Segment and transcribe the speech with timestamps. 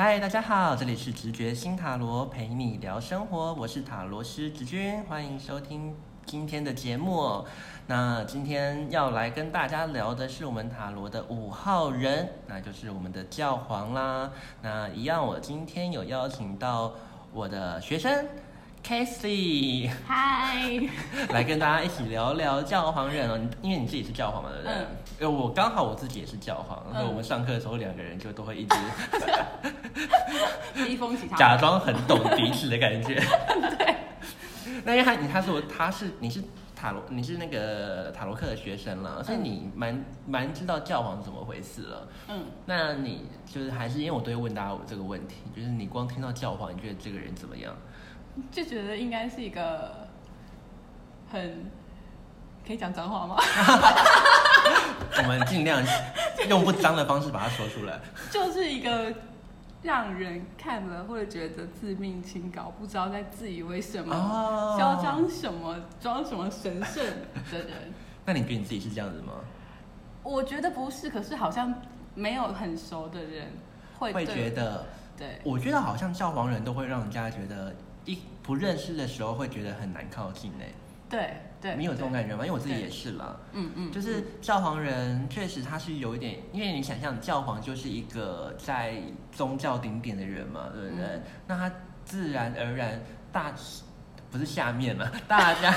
[0.00, 5.92] 嗨，大家好，这里是直觉新塔罗陪你聊生活，我是塔罗师直君，欢迎收听
[6.24, 7.44] 今天的节目。
[7.88, 14.30] 那今天要来跟大家聊的是我们塔罗的五号人，那就是我们的教皇啦。
[14.62, 16.92] 那一样，我今天有邀请到
[17.32, 18.24] 我的学生
[18.88, 20.64] k a s e y 嗨，
[21.28, 23.38] 来跟大家一起聊聊教皇人哦。
[23.60, 24.72] 因为你自己是教皇嘛，对不对？
[24.76, 24.86] 嗯
[25.20, 28.76] 因为我刚好我自己也是教皇，然后我们上课的时候两个人就都会一直
[31.36, 33.16] 假装很懂彼此的感觉。
[33.76, 33.94] 对。
[34.86, 36.42] 那因为他你他说他是你是
[36.74, 42.08] 塔罗你是那个塔罗克的学生了，所以你蛮蛮知道教皇是怎么回事了。
[42.28, 47.76] 嗯，那你就是还是因为我都会问大家我这个问题，就是你光听到教皇，你觉得这个人怎么样？
[48.50, 50.08] 就觉得应该是一个
[51.30, 51.70] 很
[52.66, 53.36] 可以讲脏话吗？
[55.18, 55.82] 我们尽量
[56.48, 57.98] 用不脏的方式把它说出来。
[58.30, 59.12] 就是一个
[59.82, 67.04] 让人看了会觉得自命清高，不知道在自以为什么，哦嚣张什么，装什么神圣
[67.50, 67.92] 的人。
[68.26, 69.32] 那你觉得你自己是这样子吗？
[70.22, 71.74] 我觉得不是，可是好像
[72.14, 73.46] 没有很熟的人
[73.98, 74.84] 会会觉得，
[75.16, 77.74] 对，我觉得好像教皇人都会让人家觉得
[78.12, 80.72] 一不认识的时候会觉得很难靠近哎。
[81.10, 82.44] 对对，你有这种感觉吗？
[82.44, 83.36] 因为我自己也是啦。
[83.52, 89.00] 嗯嗯，就是教皇人确实他是有一点，因为你想象教皇就是一个在
[89.32, 91.04] 宗教顶点的人嘛，对不对？
[91.04, 93.52] 嗯那他自然而然大
[94.30, 95.72] 不是下面嘛， 大家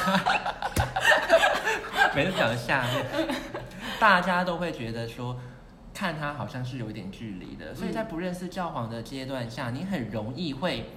[2.16, 3.06] 每次讲下面，
[4.00, 5.38] 大家都会觉得说。
[5.94, 10.90] 看他好像是有一点距离的，所以在不认识教皇的阶段下，你很容易会，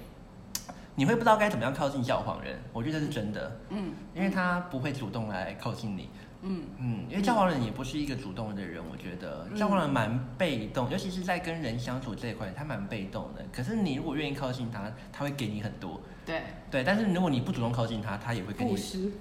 [0.95, 2.57] 你会不知道该怎么样靠近教皇人。
[2.73, 6.09] 我觉得这是真的，嗯因为他不会主动来靠近你。
[6.47, 13.43] 嗯嗯，因为教皇人也不是一个主动的人，我觉得嗯教皇人蛮被动，尤其是在跟人相处这一块，他蛮被动的。
[13.51, 16.83] 可是你如果愿意靠近他，他会给你很多，对，对。
[16.83, 19.11] 但是如果你不主动靠近他，他也会跟你，布施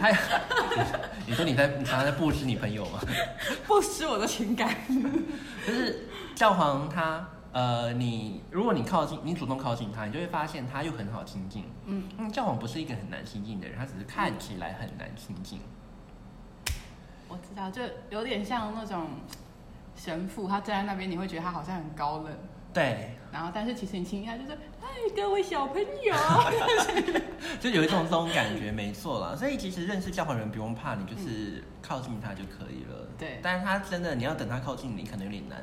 [0.00, 0.08] 他，
[1.26, 3.00] 你说你在你常常在布施你朋友吗？
[3.66, 4.74] 布施我的情感。
[5.66, 11.64] 就是教皇他，呃，你如果你靠近，你主动靠近他，你就会发现他又很好亲近。
[11.84, 15.60] 嗯，嗯，教皇不是一个很难亲近的人，他只是看起来很难亲近。
[17.28, 19.06] 我知道，就有点像那种
[19.94, 22.32] 神父，他站在那边，你会觉得他好像很高冷，
[22.72, 26.14] 对，然后但是其实你亲近他就是，嗨，各位小朋友，
[27.60, 29.36] 就有一种这种感觉，没错啦。
[29.36, 33.08] 所以其实认识教皇人不用怕，你就是靠近他就可以了。
[33.18, 35.62] 对但是他真的你要等他靠近你，可能有点难。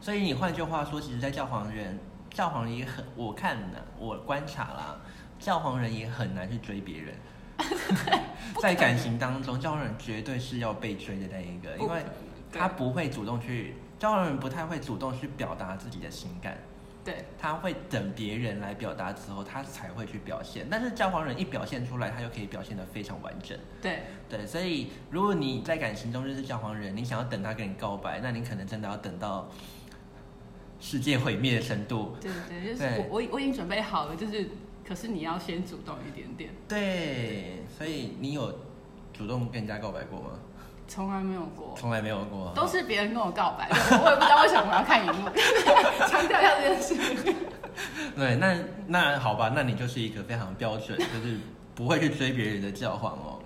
[0.00, 1.98] 所以你换句话说，其实，在教皇人，
[2.30, 5.00] 教皇人也很，我看呢，我观察啦，
[5.38, 7.14] 教皇人也很难去追别人。
[8.60, 12.04] 在感情当中，教皇人绝对是要被追的那一个，因为
[12.52, 16.56] 他不会主动去，教皇人不太会主动去表达自己的情感。
[17.02, 20.66] 对他会等别人来表达之后，他才会去表现。
[20.68, 23.56] 但是教皇人一表现出来，他就可以表现得非常完整。
[23.80, 29.48] 对对，所以如果你在感情中认识教皇人，你想要等他跟你告白，那你可能真的要等到
[30.80, 32.16] 世界毁灭的程度。
[32.20, 34.48] 对对，就是我我我已经准备好了，就是
[34.86, 38.60] 可是你要先主动一点点，对，所以你有
[39.12, 40.30] 主动跟人家告白过吗？
[40.88, 41.74] 从来没有过。
[41.76, 42.52] 从来没有过。
[42.54, 45.28] 都是别人跟我告白，我也不知道为什么我要看荧幕，
[46.06, 47.34] 强调一下这件事。
[48.14, 48.56] 对，那
[48.86, 51.38] 那好吧，那你就是一个非常标准，就是
[51.74, 53.42] 不会去追别人的教皇哦。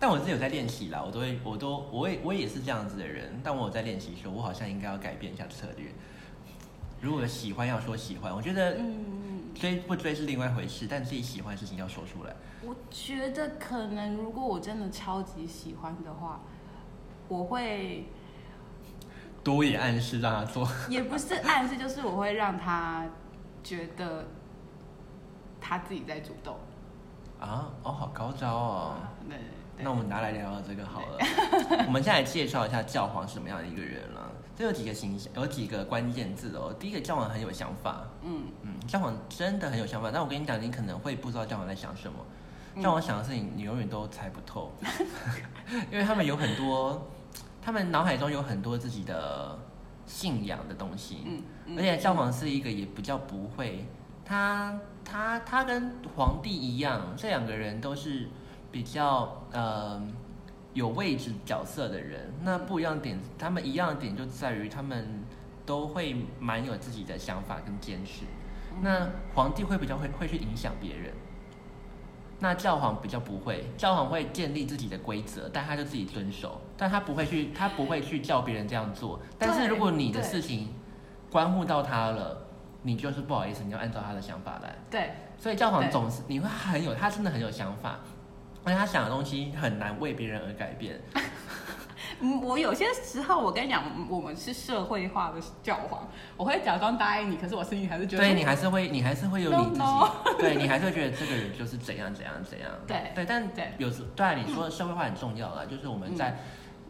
[0.00, 3.40] 但我自己有在练习啦，我都会，我都，我也，我也是这样子的人。
[3.44, 5.86] 但我有在练习说，我好像应该要改变一下策略。
[7.00, 12.34] 如果喜欢要说喜欢，我觉得嗯，追不追是另外一回事，但自己喜欢的事情要说出来。
[12.62, 16.40] 我觉得可能如果我真的超级喜欢的话，
[17.28, 18.06] 我会
[19.42, 20.68] 多也暗示让他做。
[20.90, 23.06] 也不是暗示，就是我会让他
[23.64, 24.26] 觉得
[25.58, 26.56] 他自己在主动。
[27.40, 28.94] 啊，哦，好高招哦。
[29.26, 31.18] 对对对那我们拿来聊聊这个好了。
[31.86, 34.30] 我们现在来介绍一下教皇是什么样的一个人了。
[34.60, 36.70] 这有几个形象，有几个关键字哦。
[36.78, 38.06] 第一个，教皇很有想法。
[38.22, 42.18] 嗯嗯，教皇真的很有想法，但我跟你讲，你可能会不知道教皇在想什么。
[42.74, 44.70] 嗯教皇想的事情，你永远都猜不透，
[45.90, 47.08] 因为他们有很多，
[47.62, 49.58] 他们脑海中有很多自己的
[50.04, 51.22] 信仰的东西。
[51.24, 53.86] 嗯嗯而且教皇是一个也比较不会，
[54.26, 58.28] 他他他跟皇帝一样，这两个人都是
[58.70, 59.98] 比较呃
[60.74, 62.32] 有位置角色的人。
[62.42, 65.24] 那不一样的点，他们一样的点就在于他们
[65.66, 68.24] 都会蛮有自己的想法跟坚持。
[68.82, 71.12] 那皇帝会比较会会去影响别人，
[72.38, 79.20] 那教皇比较不会，教皇会建立自己的规则，但他就自己遵守，但他不会去他不会去叫别人这样做。
[79.38, 80.72] 但是如果你的事情
[81.30, 82.46] 关乎到他了，
[82.82, 84.74] 你就是不好意思，你要按照他的想法来。
[84.88, 87.98] 对，所以教皇总是你会很有，他真的很有想法，
[88.64, 91.00] 而且他想的东西很难为别人而改变。
[92.22, 102.70] 嗯，我有些时候我跟你讲，我们是社会化的教皇，我会假装答应你，可是我心里还是觉得，对你还是会，你还是会有你自己 no 对你还是会觉得这个人就是怎样怎样怎样。
[102.86, 106.36] 对对，但对有时对啊，你说的 社会化很重要啦，就是我们在。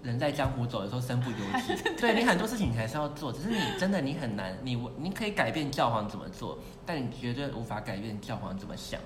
[0.02, 1.94] 人在江湖走的时候，身不由己。
[2.00, 8.98] 对你很多事情你还是要做，只是你真的你很难，你你可以改变教皇怎么做，但你绝对无法改变教皇怎么想。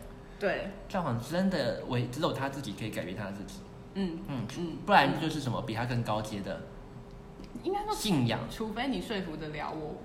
[0.44, 3.60] 对，教皇真的唯只有他自己可以改变他自己，
[3.94, 6.60] 嗯嗯，嗯，不然就是什么比他更高阶的
[7.62, 8.40] 应该说，信仰。
[8.50, 9.96] 除非你说服得了我，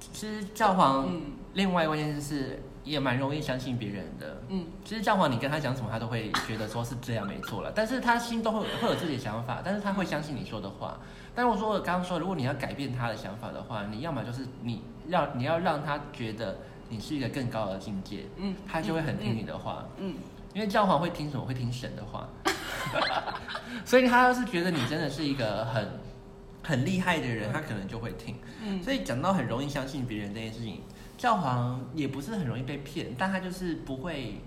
[0.00, 1.22] 其实教皇嗯。
[1.52, 4.40] 另外关键就是也蛮容易相信别人的。
[4.48, 10.98] 嗯，其实教皇你跟他讲什么，他都会觉得说是这样没错了，但是他心都会会有自己的想法，但是他会相信你说的话。
[11.34, 19.86] 但如果说我刚刚说，如果你要改变他的想法的话，你要么就是你要你要让他觉得你是一个更高的境界，嗯，他就会很听你的话。
[19.98, 20.14] 嗯，
[20.54, 21.44] 因为教皇会听什么？
[21.44, 22.28] 会听神的话，
[23.84, 25.88] 所以他要是觉得你真的是一个很
[26.62, 28.36] 很厉害的人，他可能就会听。
[28.64, 30.80] 嗯，所以讲到很容易相信别人这件事情，
[31.16, 34.40] 教皇也不是很容易被骗，但他就是不会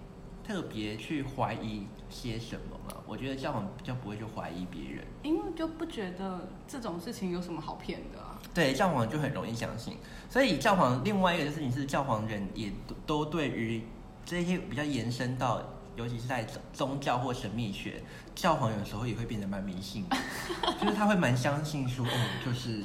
[0.44, 2.98] 特别去怀疑些什么嘛。
[3.08, 9.98] 我觉得教皇比较不会去怀疑别人，因为就不觉得这种事情有什么好骗的啊，对教皇就很容易相信。
[10.30, 13.84] 所以教皇另外一个事情是，教皇人也都都对于
[14.26, 15.62] 这些比较延伸到，
[15.96, 18.02] 尤其是在宗宗教或神秘学，
[18.34, 20.18] 教皇有时候也会变得蛮迷信的，
[20.80, 22.82] 就是他会蛮相信说，哦，就是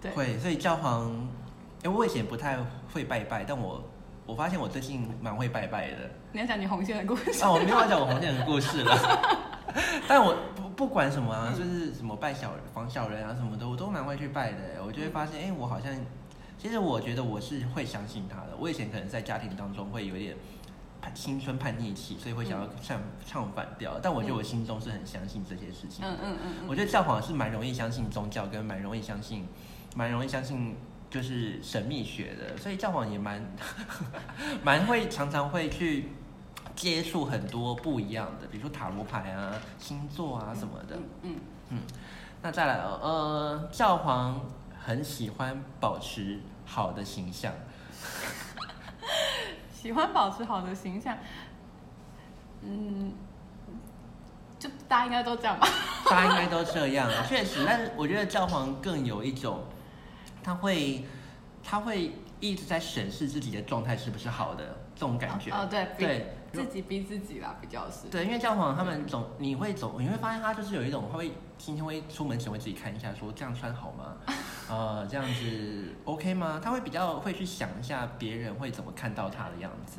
[0.00, 1.28] 对，会，所以教皇，
[1.82, 2.58] 哎，我以前不太
[2.92, 3.82] 会拜拜，但我
[4.26, 5.96] 我发现我最近蛮会拜拜的。
[6.32, 8.96] 你要讲你红线的故事，啊，我没有要讲我红线的故事了，
[10.08, 14.82] 但我不不管什么啊，就是什么拜小人、防小人啊什么的，我都蛮会去拜的。
[14.84, 15.92] 我就会发现，哎，我好像，
[16.58, 18.56] 其实我觉得我是会相信他的。
[18.58, 20.34] 我以前可能在家庭当中会有点
[21.02, 26.10] 叛青春叛逆期，所以会想要唱唱反调，但我觉得我心中是很相信这些事情的。
[26.10, 29.46] 嗯嗯嗯嗯，我觉得教皇是蛮容易相信宗教，跟蛮容易相信，
[29.94, 30.74] 蛮容易相信
[31.14, 33.40] 就是神秘学的，所以教皇也蛮
[34.64, 36.08] 蛮会常常会去
[36.74, 40.98] 接触很多不一样的，比如说塔罗牌啊、星座啊什么的。
[41.22, 41.36] 嗯
[41.68, 41.78] 嗯，
[42.42, 44.44] 那再来哦，呃，教皇
[44.84, 47.52] 很喜欢保持好的形象，
[49.72, 51.16] 喜欢保持好的形象，
[52.62, 53.12] 嗯，
[54.58, 55.68] 就大家应该都这样吧，
[56.10, 57.62] 大家应该都这样啊，确实。
[57.64, 59.62] 但是我觉得教皇更有一种，
[60.44, 61.04] 他会
[61.62, 65.50] 他会一直在审视自己的状态是不是好的这种感觉。
[65.50, 74.16] 哦，对，逼对自己逼自己啦，比较是，对，因为教皇他们总你会总你会发现他就是有一种他会今天会出门前会自己看一下说这样穿好吗？
[74.68, 76.60] 呃，这样子 OK 吗？
[76.62, 79.98] 他会比较会去想一下别人会怎么看到他的样子，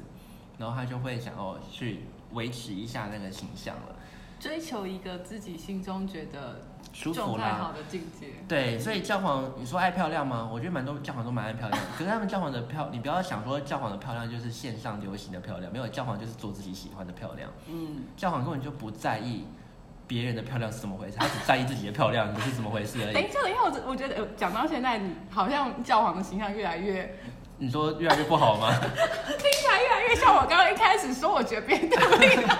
[0.58, 2.02] 然后他就会想要去
[2.32, 3.96] 维持一下那个形象了，
[4.40, 6.62] 追求一个自己心中觉得
[6.96, 7.74] 舒服状态好啦。
[7.76, 8.28] 的境界。
[8.48, 10.50] 对，所以教皇，你说爱漂亮吗？
[10.50, 17.52] 我觉得蛮多教皇都蛮爱漂亮，可是他们教皇的漂，你不要想说教皇的漂亮就是线上流行的漂亮，没有教皇就是做自己喜欢的漂亮。
[17.68, 19.46] 嗯，教皇根本就不在意
[20.08, 23.14] 别人的漂亮是怎么回事，他只在意自己的漂亮是怎么回事而已。
[23.14, 27.18] 等一下，因为，我我觉得呃讲到现在，你好像教皇的形象越来越，
[27.58, 28.70] 你说越来越不好吗？
[29.28, 32.58] 听起来越来越像我刚刚一开始说，我觉得别人的那个。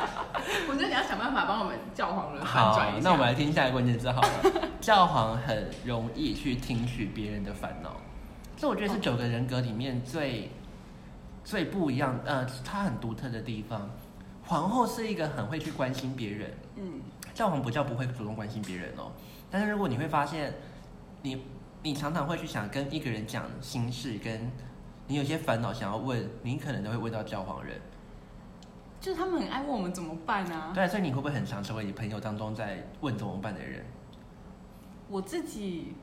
[0.70, 3.04] 我觉得你要想办法帮我们教皇人反好转一，下。
[3.04, 4.30] 那我们来听下一个关键字好了。
[4.82, 7.96] 教皇很容易去听取别人的烦恼，
[8.56, 10.52] 这我觉得是九个人格里面最
[11.44, 13.90] 最不一样，呃，他很独特的地方。
[14.44, 17.02] 皇后是一个很会去关心别人，嗯
[17.34, 19.12] 教皇不叫不会主动关心别人哦，
[19.50, 20.54] 但是如果你会发现，
[21.24, 21.44] 你
[21.82, 24.52] 你常常会去想跟一个人讲心事，跟
[25.08, 27.82] 你有些烦恼想要问，你可能都会问到教皇人。
[29.06, 30.72] 就是他们很爱问我们怎么办啊。
[30.74, 33.86] 对啊，所以你会不会很常成为你朋友当中在问怎么办的人？
[35.08, 35.94] 我自己，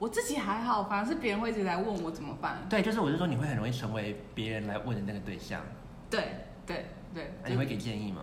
[0.00, 2.56] 我自己还好，反而是别人会一直来问我怎么办。
[2.68, 5.62] 对，就是我是说你会很容易成为别人来问的那个对象，
[6.10, 8.22] 对对对，那你会给建议吗？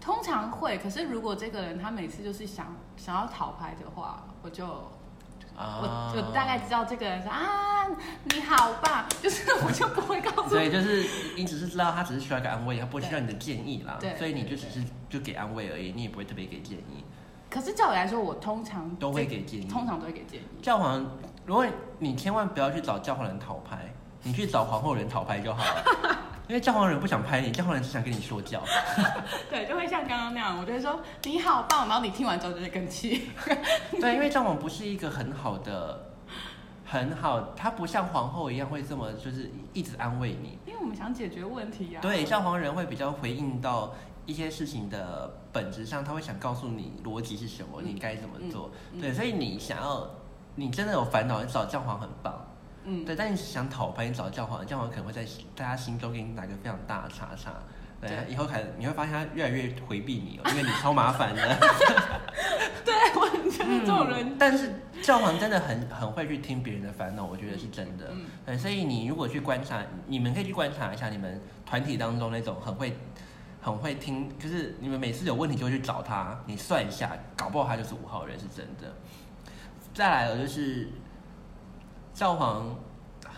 [0.00, 4.64] 通常会，可是如果这个人他每次就是想想要讨拍的话，我就
[5.58, 6.12] 啊。
[6.12, 7.86] 我就大概知道这个人说啊
[8.24, 11.04] 你好棒，就是我就不会告诉所以就是
[11.36, 13.96] 你只是知道他只是需要一个安慰，他不会需要你的建议啦。
[13.98, 17.02] 对，所以你就只是就给安慰而已，你也不会特别给建议，
[17.50, 19.64] 可是照理来说，我通常都会给建议。
[19.64, 20.44] 通常都会给建议。
[20.62, 21.04] 教皇，
[21.46, 21.66] 如果
[21.98, 23.78] 你千万不要去找教皇人讨拍，
[24.22, 28.62] 你去找皇后人讨拍就好了， 因为教皇人不想拍你，教皇人只想跟你说教。
[29.50, 33.30] 对，就会像刚刚那样，我就会说你好棒，然后你听完之后就会更气。
[34.00, 36.10] 对，因为教皇不是一个很好的、
[36.86, 40.58] 很好，他不像皇后一样会这么就是一直安慰你。
[40.66, 42.00] 因为我们想解决问题啊。
[42.00, 43.92] 对，教皇人会比较回应到
[44.24, 48.70] 一些事情的本质上，他会想告诉你逻辑是什么，嗯你该怎么做。
[48.98, 50.08] 对，所以你想要，
[50.54, 52.34] 你真的有烦恼，你找教皇很棒。
[52.88, 55.22] 嗯，对，但你想讨拍，你找教皇，教皇可能会在
[55.54, 57.52] 大家心中给你打个非常大的叉叉。
[58.00, 61.42] 对，以后开始你会发现他越来越回避你哦， 因为你超麻烦的。
[62.84, 68.06] 对，我觉得这种人，嗯但是教皇真的很很会去听别人的烦恼，我觉得是真的。
[68.12, 72.96] 嗯对，所以你如果去观察，你们可以去观察一下你们团体当中那种很会、
[73.60, 78.94] 很会听，就是你们每次有问题就会去找他，你算一下，搞不好他就是五号人是真的。
[79.92, 80.88] 再来了就是
[82.18, 82.76] 教皇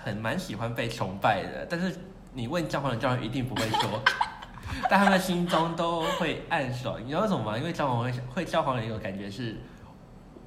[0.02, 1.94] 很蛮喜欢被崇拜的，但是
[2.32, 4.00] 你问教皇的教皇一定不会说。
[4.88, 7.58] 但他们心中都会暗爽，你知道为什么吗？
[7.58, 9.60] 因为教皇会会教皇人有感觉是，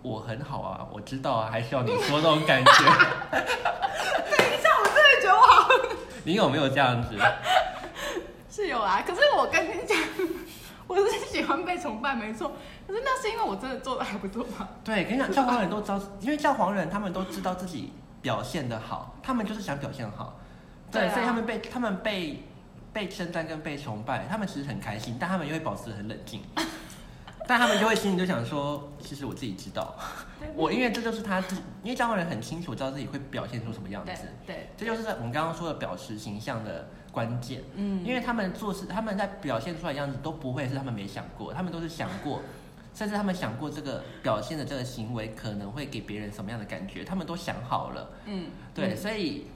[0.01, 2.71] 我很好啊，我知道啊，还需要你说那种感觉。
[2.71, 5.69] 等一下，我真的觉得我好
[6.23, 7.15] 你有没有这样子？
[8.49, 9.03] 是有啊。
[9.05, 9.95] 可是我跟你讲，
[10.87, 12.51] 我是喜欢被崇拜，没错。
[12.87, 14.67] 可是那是因为我真的做的还不错嘛。
[14.83, 20.39] 对，跟你讲，教皇人都知道，因为教皇人他们都知道自己表现的好，他们就是想表现好，
[20.91, 21.13] 对，对啊。
[21.13, 22.41] 所以他们被他们被
[22.91, 26.41] 被称赞跟被崇拜，他们其实很开心，但他们又会保持很冷静，
[27.45, 29.93] 但他们就会心里就想说，其实我自己知道，
[30.55, 37.61] 我因为这就是他自己，因为教皇人很清楚知道自己会表现出什么样子，对，这就是我们刚刚说的表示形象的关键。
[37.75, 42.41] 嗯，因为他们做事，他们在表现出来的样子都不会是他们没想过，他们都是想过，
[42.93, 48.09] 甚至他们想过这个表现的这个行为可能会给别人什么样的感觉，他们都想好了。
[48.25, 49.47] 嗯，对，嗯所以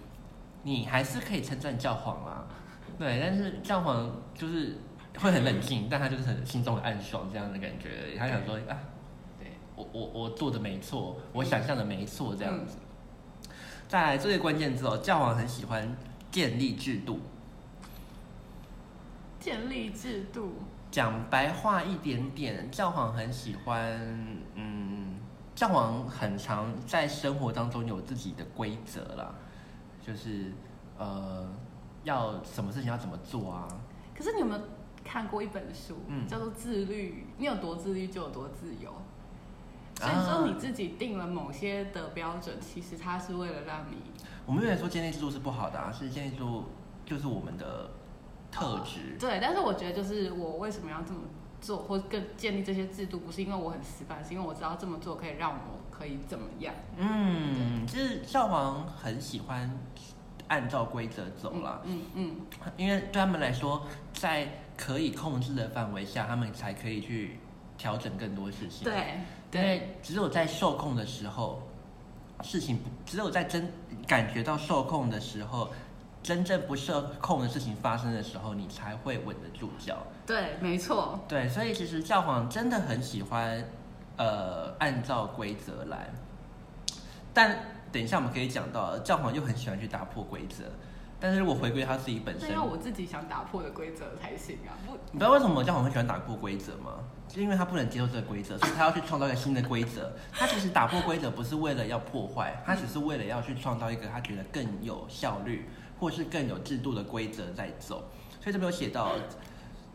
[0.63, 2.47] 你还是可以称赞教皇啊，
[2.97, 4.77] 对，但是教皇就是
[5.19, 8.77] 会很冷静，但他就是很心中很暗爽这样的感觉，他想说啊，
[9.39, 12.77] 对，我我我做的没错，我想象的没错这样嗯子。
[13.87, 15.95] 再来这个关键之后，教皇很喜欢
[16.31, 17.19] 建立制度。
[19.39, 20.55] 建立制度，
[20.97, 24.01] 讲白话一点点，教皇很喜欢，
[24.55, 25.19] 嗯，
[25.53, 29.31] 教皇很常在生活当中有自己的规则啦，
[30.01, 30.51] 就是
[30.97, 31.47] 呃，
[32.03, 33.67] 要什么事情要怎么做啊？
[34.17, 34.61] 可是你有没有
[35.03, 37.27] 看过一本书，嗯叫做《自律》？
[37.37, 38.91] 你有多自律就有多自由。
[39.97, 43.97] 所以啊说你自己定了某些的标准，其实它是为了让你
[44.47, 46.63] 我们没有说建立制度是不好的啊，是建立制度
[47.05, 47.87] 就是我们的
[48.51, 49.17] 特质。
[49.19, 49.39] 对。
[49.41, 51.19] 但是我觉得，就是我为什么要这么
[51.59, 56.73] 做，或更建立这些制度，不是因为我很死板，是因为我知道这么做可以让我可以怎么样。
[56.97, 59.69] 嗯，就是教皇很喜欢
[60.47, 61.81] 按照规则走了。
[61.85, 62.35] 嗯嗯
[62.77, 67.39] 因为对他们来说，在可以控制的范围下，他们才可以去
[67.77, 71.63] 调整更多事嗯，情。，对因对为只有在受控的时候，
[72.43, 73.71] 事情不只有在真
[74.05, 75.71] 感觉到受控的时候，
[76.23, 79.97] 真正不受控的事情发生的时候，你才会稳得住脚。
[80.25, 81.19] 对，没错。
[81.27, 83.63] 对，所以其实教皇真的很喜欢，
[84.17, 86.09] 呃，按照规则来。
[87.33, 87.57] 但
[87.91, 90.65] 等一下我们可以讲到，教皇又很喜欢去打破规则。
[91.19, 94.77] 但是如果回归他自己本身，这要我自己想打破的规则才行啊！
[94.85, 96.99] 不，你知道为什么教皇会喜欢打破规则吗？
[97.27, 100.13] 就因为他不能接受这个规则，所以他要去创造一个新的规则。
[100.31, 105.67] 他其实打破规则不是为了要破坏，他只是为了要去创造一个他觉得更有效率
[105.99, 108.09] 或是更有制度的规则在走。
[108.39, 109.13] 所以这边有写到，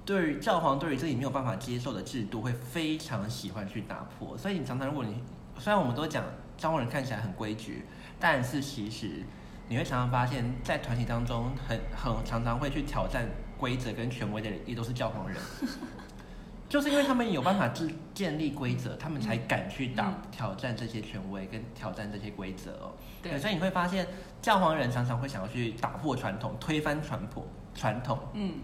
[0.05, 4.37] 对于教皇对于自己没有办法接受的制度，会非常喜欢去打破。
[4.37, 5.23] 所以你常常如果你
[5.59, 6.25] 虽然我们都讲
[6.57, 7.85] 教皇人看起来很规矩，
[8.19, 9.23] 但是其实
[9.69, 15.37] 你会常常发现，在团体当中很很常常会去挑战规则跟权威的人，也都是教皇人。
[16.69, 22.93] 就是因为他们有办法制建立规则，他们才敢去打、嗯挑战这些权威跟挑战这些规则哦。
[23.23, 24.07] 对所以你会发现
[24.43, 28.55] 教皇人常常会想要去打破传统，推翻传统传统，嗯，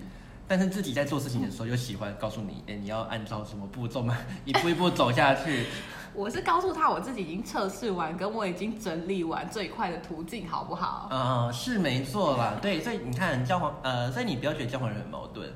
[0.49, 5.67] 但是自己在做事情的时候又喜欢告诉你，哎，你要按照什么步骤嘛， 一步一步走下去。
[6.15, 11.07] 我是告诉他我自己已经测试完，跟我已经整理完最快的途径，好不好？
[11.11, 15.49] 啊、是没错啦，对，所以你看教皇，呃，所以你不要觉得教皇人很矛盾，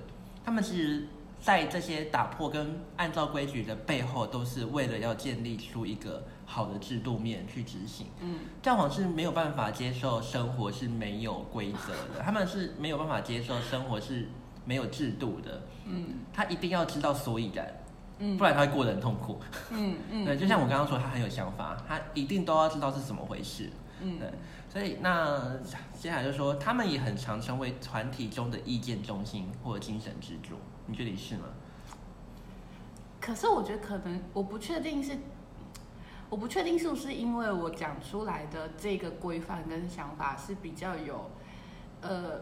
[0.44, 1.08] 他们其实，
[1.40, 8.08] 在这些打破跟按照规矩的背后，都是为了要建立出一个好的制度面去执行。
[8.20, 14.28] 嗯，教皇是没有办法接受生活是没有规则的， 他们是没有办法接受生活是
[14.66, 17.66] 没有制度的，嗯他一定要知道所以然，
[18.18, 19.40] 嗯，不然他会过得很痛苦。
[19.70, 23.70] 嗯嗯， 对，就像我刚刚说，他很有想法，他一定都要知道是怎么回事。
[24.02, 24.28] 嗯对，
[24.68, 25.56] 所以那
[25.98, 30.56] 接下来就说，他们也很常成为团体中的意见中心或者精神支柱，
[30.86, 31.44] 你觉得你是吗？
[33.20, 35.16] 可是我觉得可能我不确定是，
[36.32, 41.30] 我不确定是不是因为我讲出来的这个规范跟想法是比较有，
[42.00, 42.40] 呃，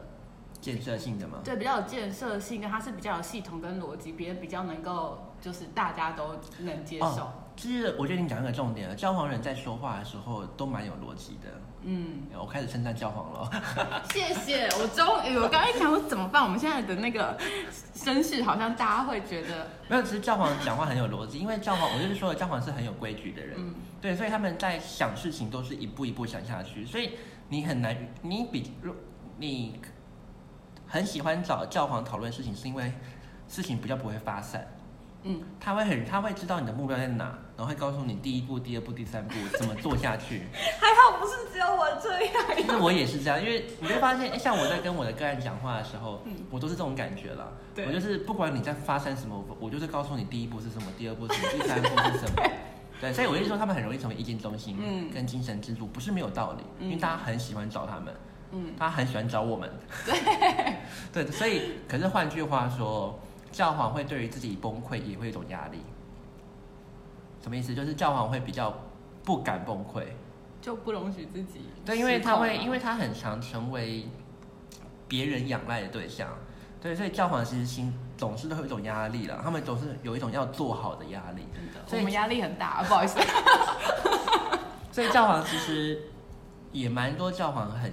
[0.61, 1.41] 建设性的吗？
[1.43, 7.07] 对，比较有建设性，跟它是比较有系统跟逻辑，别人比较能够就是大家都能接受。
[7.07, 11.61] 哦其实我觉得你讲一个重点了，教皇人在说话的时候都蛮有逻辑的。
[11.83, 13.51] 嗯，我开始称赞教皇了。
[14.15, 16.43] 谢谢，我终于，我刚才想我怎么办？
[16.43, 17.37] 我们现在的那个
[17.95, 23.55] 声势好像大家会觉得，没有，其实教皇讲话很有逻辑，因为教皇，我就是说了，教皇是很有规矩的人。
[23.59, 27.11] 嗯，对，所以他们在想事情都是一步一步想下去，所以
[27.51, 28.95] 你很难，你比如
[29.37, 29.79] 你
[30.87, 32.91] 很喜欢找教皇讨论事情，是因为
[33.49, 34.67] 事情比较不会发散。
[35.23, 37.25] 嗯，他会很，他会知道你的目标在哪，
[37.57, 40.43] 然后会告诉你第一步、第二步、第三步怎么做下去。
[40.81, 42.35] 还好不是只有我这样。
[42.57, 47.53] 其实我也是这样，因为你会发现，哎，像我在跟我的个案讲话的时候，嗯我都是这种感觉了。
[47.75, 52.43] 对我就是不管你在发生什么，我我就是告诉你第一步是什么，第二步是什么，第三步是什么。
[53.01, 58.15] 对，所以我就说他们很容易成为意见中心，嗯跟精神支柱，不是没有道理，嗯因为大家很喜欢找他们，
[58.53, 59.71] 嗯，大家很喜欢找我们。
[60.05, 60.75] 对，
[61.25, 63.19] 对，所以可是换句话说，
[63.53, 65.79] 教皇会对于自己崩溃也会有一种压力。
[67.43, 67.75] 什么意思？
[67.75, 68.75] 就是教皇会比较
[69.25, 70.05] 不敢崩溃。
[70.61, 71.71] 就不容许自己。
[71.85, 74.07] 对，因为他会，因为为他很常成为
[75.09, 76.29] 别人仰赖的对象。
[76.83, 81.47] 对，所以教皇其实心总是都会有一种压力了，他们总是有一种要做好的压力。
[81.87, 83.19] 所以我们压力很大， 不好意思。
[84.93, 86.03] 所以教皇其实
[86.73, 87.93] 也蛮多教皇很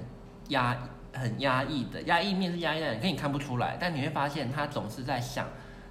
[0.49, 0.77] 压
[1.17, 5.47] 很压抑的，压抑面是压抑的，可你看不出来，但你会发现他总是在想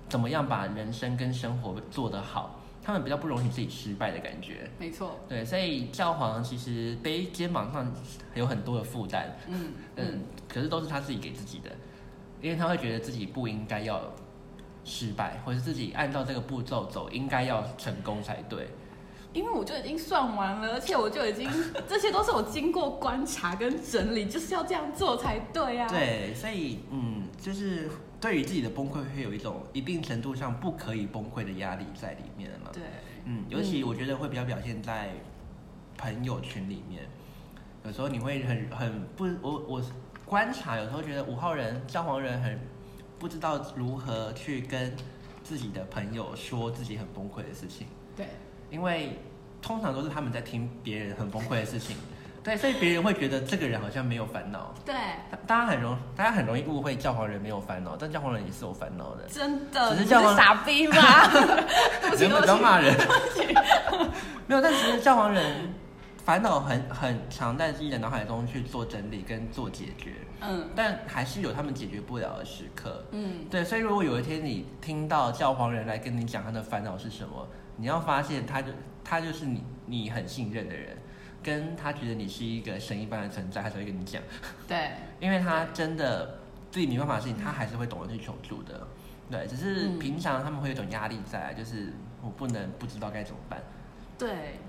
[0.09, 4.71] 怎么样把人生跟生活做得好，他们比较不容许自己失败的感觉。
[4.78, 7.92] 没错，对，所以教皇其实背肩膀上
[8.35, 11.71] 有很多的负担，嗯嗯，可是都是他自己给自己的，
[12.40, 14.00] 因为他会觉得自己不应该要
[14.85, 18.68] 失败，或者自己按照这个步骤走，应该要成功才对。
[19.37, 21.47] 因为我就已经算完了，而且我就已经，
[21.87, 32.71] 这些都是我经过观察跟整理，就是要这样做才对啊。，对，所以嗯，就是对于自己的崩溃会有一种一定程度上不可以崩溃的压力在里面了。
[32.73, 32.82] 对，
[33.26, 35.10] 嗯，尤其我觉得会比较表现在
[35.99, 37.06] 朋友群里面，
[37.84, 39.82] 有时候你会很很不，我我
[40.25, 42.58] 观察有时候觉得五号人教皇人很
[43.19, 44.97] 不知道如何去跟
[45.45, 48.26] 自己的朋友说自己很崩溃的事情，对，
[48.71, 49.19] 因为
[49.67, 51.97] 通常都是他们在听别人很崩溃的事情，
[52.45, 54.73] 对，所以别人会觉得这个人好像没有烦恼。
[54.85, 54.95] 对，
[55.29, 59.25] 大大家很容，大家很容易误会教皇人没有烦恼，但教皇人也是有烦恼的。
[59.25, 60.97] 真的，只是教皇是傻逼吗？
[62.00, 62.95] 对 不起，人们不要骂人。
[64.47, 65.75] 没有，但其实教皇人
[66.25, 73.05] 烦恼很很常在自己的脑海中去做整理跟做解决，嗯但还是有他们解决不了的时刻。
[73.11, 78.73] 嗯，对，所以如果有一天你听到教皇人来跟你讲他的烦恼是什么，你要发现他就
[79.04, 80.97] 他就是你你很信任的人，
[81.43, 84.23] 跟他觉得你是一个神一般的存在，他才会跟你讲，
[84.67, 88.86] 对， 因为他真的自己没办法的事情，他还是会懂得去求助的。
[89.30, 93.60] 对，只是嗯平常他们会有一种压力在，就是我不能不知道该怎么办。
[94.17, 94.60] 对，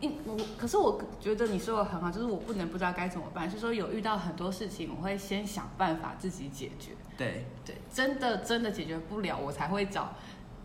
[0.00, 6.92] 因我可是我觉得你说的很好，就是我不能不知道该怎么办，是说有遇到很多事情，我会先想办法自己解决。
[7.16, 10.14] 对，对，真的真的解决不了，我才会找。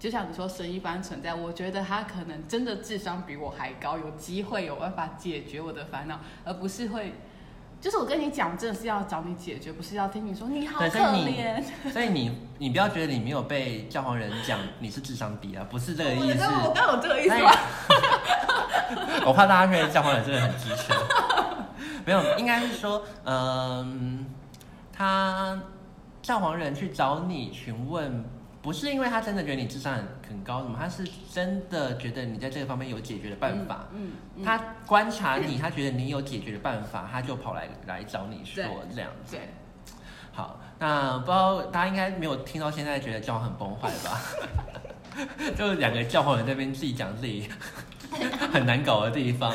[0.04, 7.14] 就像你说神一般存在，我觉得他可能真的智商比我还高，有机会有办法解决我的烦恼，而不是会。
[7.80, 11.64] 就是我跟你讲，真的是要找你解决，不是要听你说你好可对所以你怜。
[11.90, 16.44] 所以你你不要觉得你没有被教皇人讲你是智商低啊，不是这个意思。
[16.48, 17.52] 我刚刚有这个意思吗？
[19.26, 20.94] 我怕大家觉得教皇人真的很机车，
[22.04, 24.26] 没有，应该是说，嗯，
[24.92, 25.58] 他
[26.22, 28.26] 教皇人去找你询问，
[28.64, 33.88] 不是因为他真的觉得你智商很很高什么，他是真的觉得你在这个方面有解决的办法。
[33.94, 39.36] 嗯，嗯他观察你，他觉得你有解决的办法，他就跑来来找你说对这样子。
[39.36, 39.50] 对，
[40.32, 44.22] 好，那不知道大家应该没有听到现在觉得教皇很崩坏吧？
[45.56, 47.48] 就两个教皇在那边自己讲自己
[48.54, 49.54] 很难搞的地方，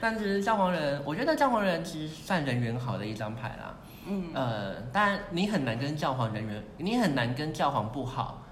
[0.00, 3.74] 但其实教皇人，我觉得教皇人其实算人缘好的一张牌啦。
[4.06, 8.42] 嗯呃，当然你很难跟教皇人缘，你很难跟教皇不好，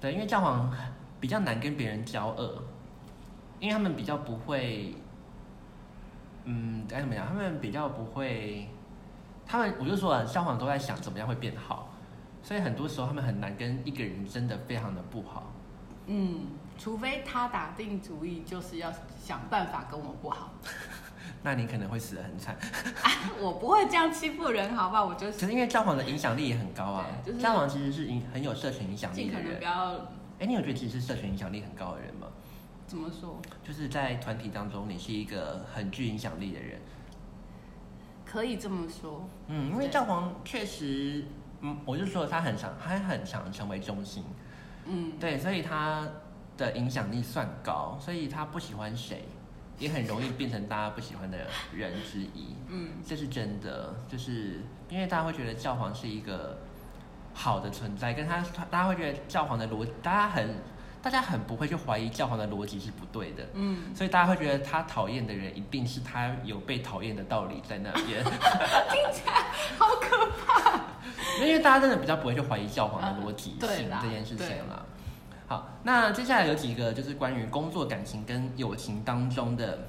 [0.00, 0.74] 对，因为教皇
[1.20, 2.62] 比较难跟别人交恶，
[3.60, 4.94] 因为他们比较不会，
[6.44, 7.26] 嗯，该怎么讲？
[7.26, 8.66] 他们比较不会，
[9.46, 11.90] 他们我就说啊，教皇都在想怎么样会变好，
[12.42, 15.52] 所以很多时候他们很难跟一个人真的非常的不好。
[16.06, 16.46] 嗯，
[16.82, 18.92] 除非他打定主意就是要
[19.22, 20.52] 想办法跟我不好，
[21.44, 22.56] 那你可能会死得很惨。
[23.40, 25.04] 我不会这样欺负人，好吧？
[25.04, 29.64] 我就可是因为教皇的影响力也很高啊，就是教皇其实是影很有社群影响力的人尽可能不。
[29.64, 29.94] 要。
[30.40, 32.26] 哎，你有觉得自己是社群影响力很高的人吗？
[32.88, 33.40] 怎么说？
[33.62, 36.80] 就是在团体当中，你是一个很具影响力的人。
[38.26, 39.28] 可以这么说。
[39.46, 41.26] 嗯，因为教皇确实，
[41.60, 44.24] 嗯，我就说他很想，他很想成为中心，
[44.86, 46.08] 嗯，对，所以他
[46.62, 49.24] 的影响力算高，所以他不喜欢谁，
[49.78, 51.36] 也很容易变成大家不喜欢的
[51.74, 52.54] 人之一。
[52.68, 56.56] 嗯，这是真的，就是因为大家会觉得教皇是一个
[57.34, 60.54] 好的存在，跟他他大家会觉得教皇的逻，大家很
[61.02, 68.22] 大家很不会去怀疑教皇的逻辑是不对的，嗯，所以大家会觉得他讨厌的人一定是他有被讨厌的道理在那边，
[69.76, 70.80] 好可怕。
[71.40, 74.84] 因为大家真的比较不会去怀疑教皇的逻辑性这件事情对啦。
[75.52, 79.86] 好，那接下来有几个就是关于工作、感情跟友情当中的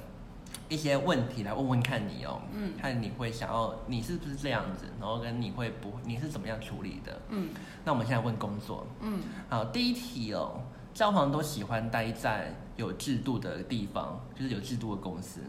[0.68, 7.18] 一些问题，来问问看你哦，嗯看你会想要你是不是这样子，然后跟你会不你是怎么样处理的。
[7.30, 7.48] 嗯
[7.82, 10.60] 那我们现在问工作，嗯，好，第一题哦，
[10.92, 15.40] 教皇都喜欢待在有制度的地方，就是有制度的公司。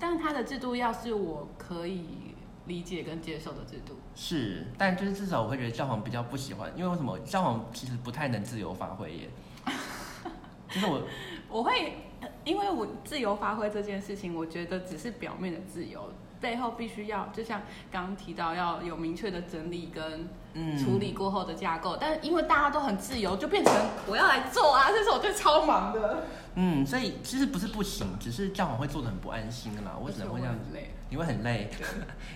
[0.00, 3.98] 但他的制度要是我可以理解跟接受的制度。
[4.16, 7.18] 是，但就是至少我会觉得教皇比较不喜欢，因为为什么？
[7.20, 9.28] 教皇其实不太能自由发挥耶。
[10.70, 11.02] 就是我，
[11.48, 16.12] 我会，呃因为我自由发挥这件事情，我觉得只是表面的自由，
[16.44, 21.96] 背后必须要，就像刚刚提到，要有明确的整理跟嗯，处理过后的架构。
[21.98, 23.72] 但因为大家都很自由，就变成
[24.06, 26.24] 我要来做啊，这时候我最超忙的。
[26.56, 29.96] 嗯，所以其实不是不行，只是教皇会做的很不安心啦。
[30.04, 30.90] 我只能会这样子，累。
[31.08, 31.70] 你会很累，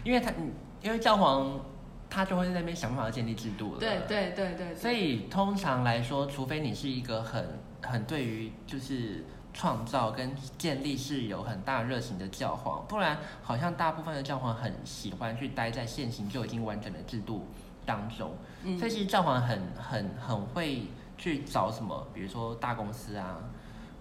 [0.03, 1.61] 因为他，嗯因为教皇
[2.09, 3.79] 他就会在那边想办法建立制度了。
[3.79, 9.27] 对对对对，对所以通常来说，除非你是一个很很对于就是
[9.59, 17.45] 创造跟建立是有很大热情的教皇，不然好像大部分的教皇很喜欢去待在现行就已经完整的制度
[17.85, 18.31] 当中。
[18.63, 20.85] 嗯所以其实教皇很很很会
[21.17, 23.37] 去找什么，比如说大公司啊。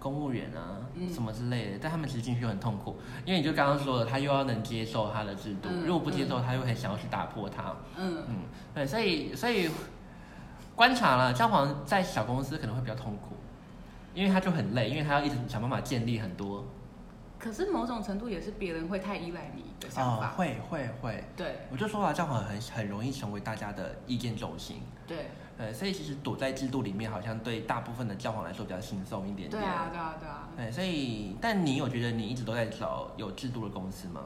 [0.00, 7.74] 公务员啊，嗯什么之类的，但他们其实进去就很痛苦，因为你就刚刚说了，他又要能接受他的制度，嗯如果不接受，他又很想要去打破它。
[7.96, 8.36] 嗯嗯，
[8.72, 9.68] 对，所以所以
[10.76, 13.34] 观察了，教皇在小公司可能会比较痛苦，
[14.18, 16.64] 因为他就很累，因为他要一直想办法建立很多
[17.38, 20.26] 可是某种程度也是别人会太依赖你的想法。
[20.26, 25.26] 哦会会会，对我就说了，教皇很很容易成为大家的意见中心，对
[25.56, 29.50] 呃，所以其实躲在制度里面，好像对大部分的教皇来说比较轻松一点点。
[29.50, 30.48] 对啊对啊对啊。
[30.56, 34.22] 对，所以但你有觉得你一直都在找有制度的公司吗？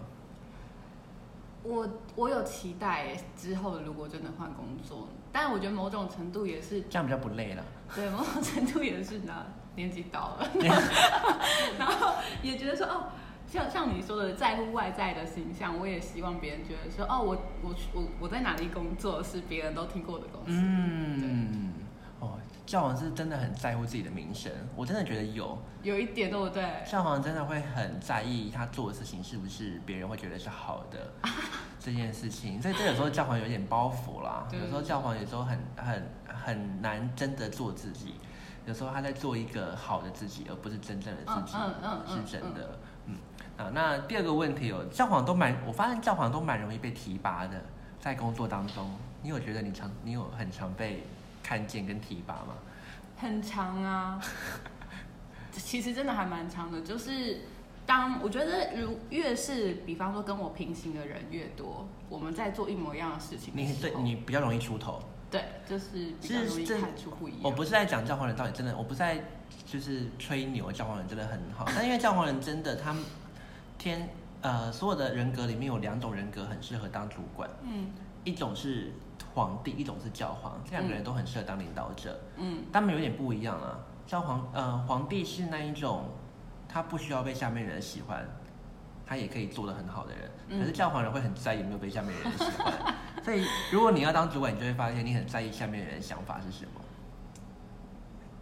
[1.63, 7.63] 我我有期待之后如果真的换工作，但我觉得某种程度也是这样比较不累了。
[7.95, 10.51] 对，某种程度也是呢，年纪到了，
[11.79, 13.05] 然后也觉得说哦，
[13.47, 20.53] 像像你说的，在乎外在的形象，我也希望别人觉得说哦，我我我我在哪里工作是别人都听过的公司。
[20.53, 21.73] 嗯，
[22.21, 25.59] 哦，教皇是真的很在乎自己的名声，我真的觉得有。
[25.83, 26.63] 有一点对不对？
[26.89, 31.13] 教皇真的会很在意他做的事情是不是别人会觉得是好的
[31.81, 34.47] 这件事情，所以这有时候教皇有点包袱啦。
[34.53, 38.15] 有时候教皇有时候很很很难真的做自己，
[38.67, 42.79] 有时候他在做一个好的自己，而不是真正的自己，嗯嗯嗯是真的。
[43.07, 43.17] 嗯
[43.59, 47.61] 啊，那第二个问题哦，教皇都蛮，我发现教皇都蛮容易被提拔的，
[48.01, 51.05] 在工作当中，你有觉得你常你有很常被
[51.43, 52.55] 看见跟提拔吗？
[53.19, 54.21] 很长啊，
[55.53, 56.81] 其实真的还蛮长的。
[56.81, 57.41] 就是
[57.85, 65.03] 当我觉得如越是比方说跟我平行的人越多，我们在做一模一样的事情的你对你比较容易出头。
[65.33, 67.41] 对，就是比较容易是这看出不一样。
[67.43, 69.19] 我不是在讲教皇人到底真的，我不是在
[69.65, 73.03] 就是吹牛教皇人真的很好，但因为教皇人真的他们
[73.79, 74.11] 天
[74.43, 77.91] 呃所有的人格里面有两种人格很适合当主管，嗯
[78.23, 78.93] 一种是
[79.35, 83.81] 皇帝，一种是教皇，这两个人都很适合当领导者，嗯他们有点不一样啊。
[84.07, 86.11] 教皇呃皇帝是那一种
[86.69, 88.29] 他不需要被下面人喜欢。
[89.05, 96.81] 他也可以做得很好的人，嗯可是教皇人会很在意有没有被下面人喜欢， 所以如果你要当主管，你就会发现你很在意下面人的想法是什么。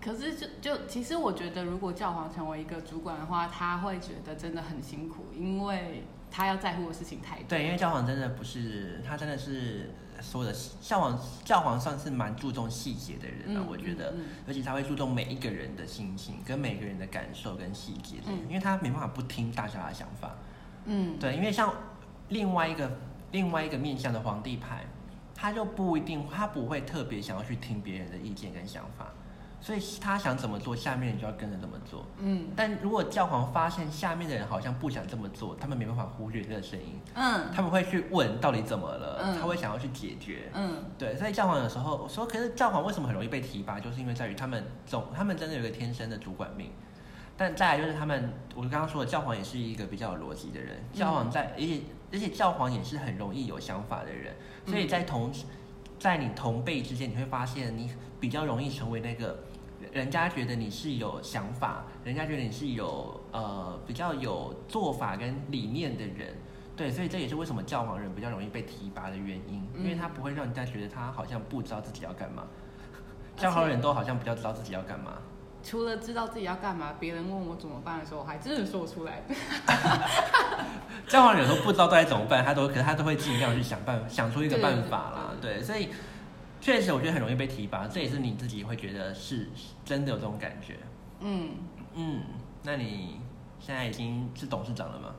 [0.00, 7.44] 可是就就其实我觉得，如果教皇成为一个主管的话，他会觉得真的很辛苦，因为他要在乎的事情太多。
[7.48, 9.90] 对，因为教皇真的不是，他真的是
[10.22, 18.16] 所有的教皇，教皇算是蛮注重细节的人啊，嗯我觉得，嗯尤其他会注重每一个人的心情跟每个人的感受跟细节
[18.48, 20.34] 因为他没办法不听大家的想法。
[20.86, 21.70] 嗯，对，因为像
[22.30, 22.90] 另外一个
[23.30, 24.84] 另外一个面向的皇帝牌，
[25.34, 29.06] 他就不一定，他不会特别想要去听别人的意见跟想法，
[29.60, 32.06] 所以他想怎么做，下面人就要跟着怎么做。
[32.18, 32.48] 嗯。
[32.56, 37.50] 但如果教皇发现下面的人好像不想这么做，他们没办法忽略这个声音，嗯。
[37.54, 39.38] 他们会去问到底怎么了，嗯。
[39.38, 40.50] 他会想要去解决。
[40.54, 40.84] 嗯。
[40.98, 46.70] 对，所以教皇有时候我说，可是教皇为什么很容易被提拔，就是因为在于他们总他们真的有一个天生的主管命。
[47.36, 51.80] 但再来就是他们，我刚刚说的教皇也是一个比较有逻辑的人，教皇在，而且
[52.12, 54.34] 而且教皇也是很容易有想法的人，
[54.66, 55.32] 所以在同
[55.98, 59.38] 在你同辈之间，你会发现你比较容易成为那个
[59.92, 66.34] 人家觉得你是有想法，人家觉得你是有呃比较有做法跟理念的人。
[66.76, 72.46] 对，所以这也是为什么教皇人比较容易被提拔的原因，因为他不会让人家觉得他好像不知道自己要干嘛。
[73.36, 75.18] 教皇人都好像比较知道自己要干嘛。
[75.62, 79.22] 除了知道自己要干嘛，别人问我怎么办的时候，我还真的说出来。
[81.06, 85.32] 教皇人有时候不知道该怎么办，他都可是他都会尽量去想办想出一个办法啦。
[85.40, 85.88] 对，所以
[86.60, 89.48] 确实我觉得很容易被提拔，这也是你自己会觉得是
[89.84, 90.76] 真的有这种感觉。
[91.20, 91.50] 嗯，
[91.94, 92.22] 嗯，
[92.62, 93.20] 那你
[93.58, 95.14] 现在已经是董事长了吗？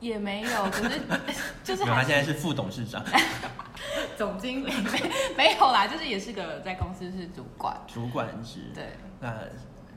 [0.00, 1.00] 也没有，可是
[1.62, 3.04] 就是没有，他还现在是副董事长，
[4.16, 7.80] 总经理没没有啦，就是也是个在公司是主管。
[7.86, 8.70] 主管职。
[8.74, 9.34] 对，那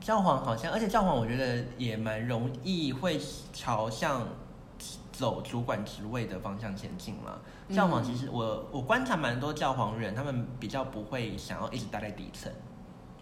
[0.00, 3.18] 教皇好像，而且教皇我觉得也蛮容易会
[3.52, 4.26] 朝向
[5.12, 7.40] 走主管职位的方向前进了。
[7.68, 12.52] 嗯教皇其实我我观察蛮多教皇人，他们比较不会想要一直待在底层。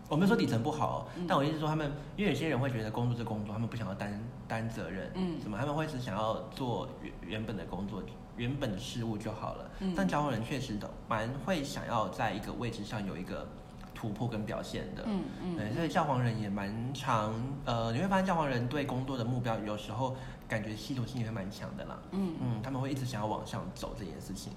[0.08, 8.02] 我没有说底层不好，嗯但我意思是说他们，因为有些人会觉得工作是工作，他们不想要担担责任，嗯什么他们会只想要做原原本的工作，
[8.42, 9.70] 原本的事物就好了。
[9.78, 13.46] 嗯但教皇人确实都蛮会想要在一个位置上有一个
[13.94, 15.04] 突破跟表现的。
[15.06, 17.32] 嗯嗯对，所以教皇人也蛮常，
[17.64, 20.16] 呃，你会发现教皇人对工作的目标有时候
[20.48, 21.96] 感觉系统性也会蛮强的啦。
[22.10, 24.52] 嗯嗯，他们会一直想要往上走这件事情。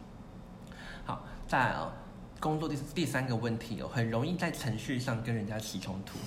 [1.06, 1.92] 好，再来哦，
[2.40, 6.18] 工作第第三个问题哦，很容易在程序上跟人家起冲突，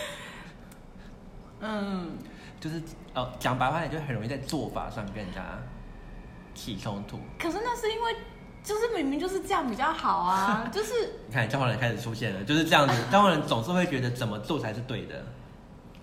[1.60, 2.16] 嗯，
[2.58, 2.82] 就是
[3.12, 5.58] 呃，讲白话点，就很容易在做法上跟人家
[6.58, 7.18] 起冲突。
[7.38, 8.16] 可是那是因为
[8.64, 10.92] 就是明明就是这样比较好啊， 就是
[11.28, 12.94] 你看，交换人开始出现了，就是这样子。
[13.10, 15.24] 交换人总是会觉得怎么做才是对的。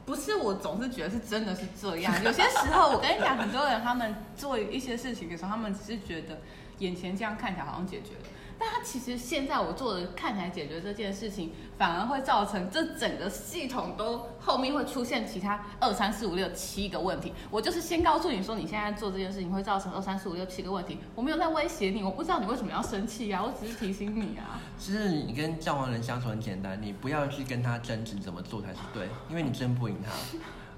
[0.06, 2.14] 不是我总是觉得是真的是这样。
[2.24, 6.40] 有些时候我跟你讲，很多人他们做一些事情的时候，他们只是觉得
[6.80, 8.30] 眼前这样看起来好像解决了。
[8.58, 17.34] 但他其实现在我做的看起来解决这件事情，反而会造成这整个系统都后面会出现其他二三四五六七个问题。
[17.52, 24.62] 我就是先告诉你说，你现在做这件事情会造成二三四五六七个问题，我没有在威胁你，我不知道你为什么要生气啊，我只是提醒你啊。
[24.78, 30.12] 其实你跟教皇人相处很简单，你不要去跟他争执怎么做才是对，因为你争不赢他，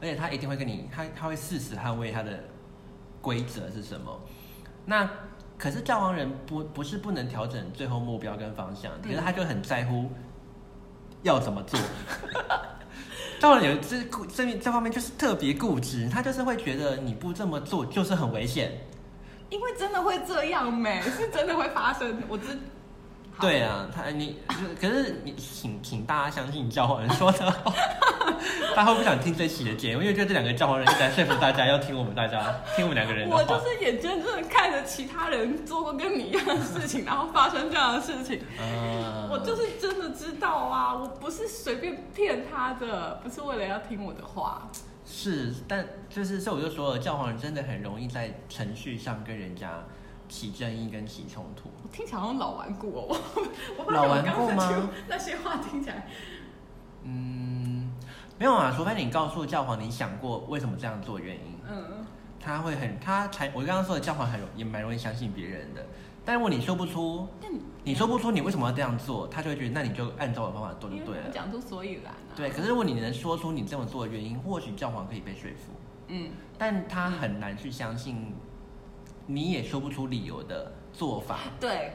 [0.01, 2.43] 而且他一定会跟你，他他会誓死捍卫他的
[3.21, 4.19] 规则是什么。
[4.85, 5.09] 那
[5.57, 10.09] 可是教皇人不不是不能调整最后目标跟方向，可是他就很在乎
[11.23, 11.79] 要怎么做。
[13.39, 18.71] 教皇人有这固这这方面就是特别固执，他就是会觉得你不这么做就是很危险。
[19.49, 22.21] 因为真的会这样没，是真的会发生。
[22.27, 22.59] 我知，
[23.37, 24.37] 好对啊，他你
[24.81, 27.73] 可是你请请大家相信教皇人说的话，
[28.75, 33.41] 大家会不想听这期的节目，因为觉得这两个教皇人一直在说服大家要听我们大家听我们两个人的话。
[33.41, 38.41] 我就是眼睁睁的看着其他人做过跟你一样的事情，然后发生这样的事情。
[38.59, 44.67] 嗯我就是真的知道啊，我不是随便骗他的，不是为了要听我的话。
[45.05, 49.83] 是，但就是所以我就说了，教皇人真的很容易在程序上跟人家
[50.27, 51.69] 起争议跟起冲突。
[51.83, 53.17] 我听起来好像老顽固哦，
[53.77, 54.89] 我老顽固吗？
[55.07, 56.07] 那些话听起来，
[57.03, 57.91] 嗯，
[58.37, 62.05] 没有啊，除非你告诉教皇你想过为什么这样做原因，嗯，
[62.39, 65.85] 他会很他才我刚刚说的教皇很容也蛮容易相信别人的，
[66.25, 71.23] 但如果你说不出，但你你说不出你为什么要这样做，他就会觉得那你就按照我的方法做就对了。
[71.27, 72.17] 我讲出所以然啊。
[72.35, 75.71] 对，可是如果你能说出你这么做的原因，或许教皇可以被说服，
[76.09, 78.33] 嗯，但他很难去相信
[79.27, 81.37] 你也说不出理由的做法。
[81.59, 81.91] 对，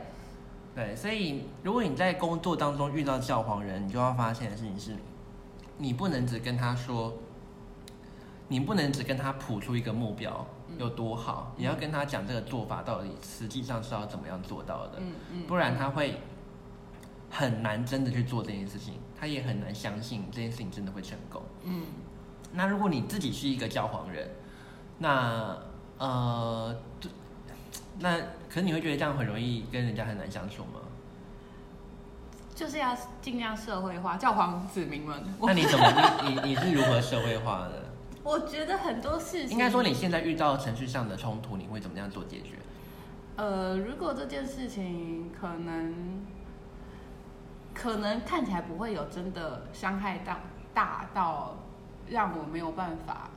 [0.74, 4.96] 对，所以如果你在工作当中遇到教皇人，你就要发现的事情是，
[5.78, 7.12] 你不能只跟他说，
[8.48, 10.46] 你不能只跟他谱出一个目标
[10.78, 16.20] 有多好，你要跟他讲这个做法到底实际上是要怎么样做到的，嗯嗯，不然他会
[17.30, 21.42] 很难真的去做这件事情，他也很难相信这件事情真的会成功。
[21.64, 21.84] 嗯，
[22.52, 24.28] 那如果你自己是一个教皇人，
[24.98, 25.56] 那
[25.98, 27.10] 呃，对
[27.98, 28.16] 那
[28.48, 30.80] 可是你会觉得这样很容易跟人家很难相处吗？
[32.54, 35.22] 就是要尽量社会化，教皇子民们。
[35.40, 37.82] 那你怎么你你你是如何社会化的？
[38.22, 42.56] 我觉得很多事情，应该说你现在遇到程序上的冲突，你会怎么样做解决？
[43.36, 46.24] 呃，如果这件事情可能
[47.72, 50.36] 可能看起来不会有真的伤害到
[50.74, 51.56] 大到
[52.08, 53.30] 让我没有办法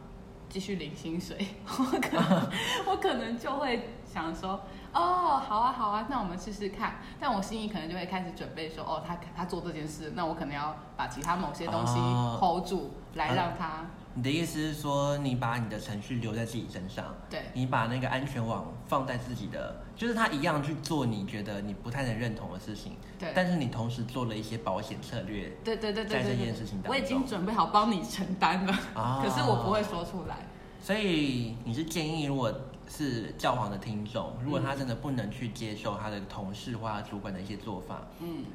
[0.49, 2.51] 继续领薪水，我可能
[2.85, 4.61] 我可能就会想说，
[4.93, 6.95] 哦，好啊好啊，那我们试试看。
[7.19, 12.37] 但我心里可能就会开始准备说，哦，他他做这件事，那我可能要把其他某些东西哦。
[12.39, 17.43] hold 住，来让他你的意思是说，你把你的程序留在自己身上，对。
[17.53, 23.33] 你把那个安全网放在自己的，就是他一样去做你觉得你不太能认同的事情，对。
[23.35, 30.37] 但是你同时做了一些保险策略对对对对在这件事情当中我已经准备好帮你承担了，啊 可是我不会说出来。
[30.79, 32.53] 所以你是建议，如果
[32.87, 38.45] 是教皇的听众，如果他真的不能去接受他的同事或他主管的一些做法，嗯，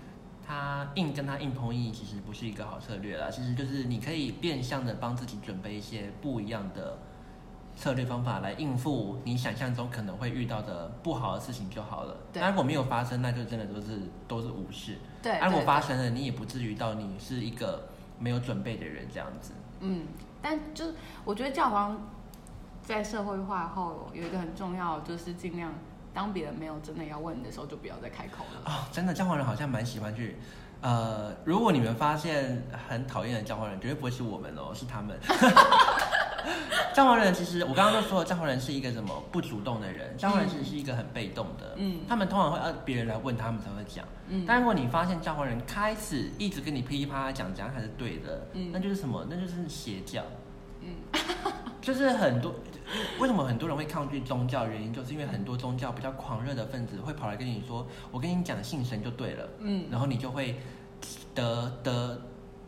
[0.47, 3.29] 他硬跟他硬碰硬，其实不是一个好策略啦。
[3.31, 6.99] 其实就是你可以变相的帮自己准备一些不一样的
[7.77, 12.17] 策略方法来应付你想象中可能会遇到的不好的事情就好了。
[12.33, 14.99] 对那如果没有发生，那就真的都是都是无事。
[15.23, 15.33] 对。
[15.33, 17.89] 啊如果发生了，你也不至于到你是一个
[18.19, 19.53] 没有准备的人这样子。
[19.81, 20.07] 嗯，
[20.43, 21.99] 但就是我觉得教皇
[22.91, 25.73] 在社会化后有一个很重要，就是尽量
[26.13, 28.63] 当别人没有真的要问你的时候，就不要再开口了。
[28.67, 30.37] 哦，真的，教皇人好像蛮喜欢去。
[30.83, 35.19] 呃，如果你们发现很讨厌的教皇人，绝对不会是我们哦，是他们。
[36.95, 41.75] 教皇人其实我刚刚都说了，教皇人是一个什么不主动的人，教皇人其实是一个很被动的。
[41.77, 44.05] 嗯他们通常会要别人来问他们才会讲。
[44.29, 49.27] 嗯但如果你发现教皇人开始一直跟你噼里啪啦讲讲才是对的，嗯那就是什么？
[49.29, 50.23] 那就是邪教。
[50.81, 50.95] 嗯，
[51.83, 52.55] 就是很多
[53.21, 54.67] 为什么很多人会抗拒宗教？
[54.67, 60.57] 原因就是因为很多宗教比较狂热的分子会跑来跟你说：“我跟你讲，信神就对了。”嗯然后你就会
[61.35, 62.21] 得得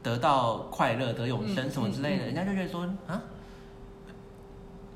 [0.03, 3.23] 得到快乐、得永生嗯什么之类的，嗯嗯人家就觉得说啊，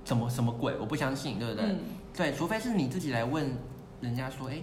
[0.05, 0.77] 怎么什么鬼？
[0.79, 1.65] 我不相信，对不对？
[1.67, 1.79] 嗯
[2.17, 3.57] 对，除非是你自己来问
[4.01, 4.63] 人家说，哎，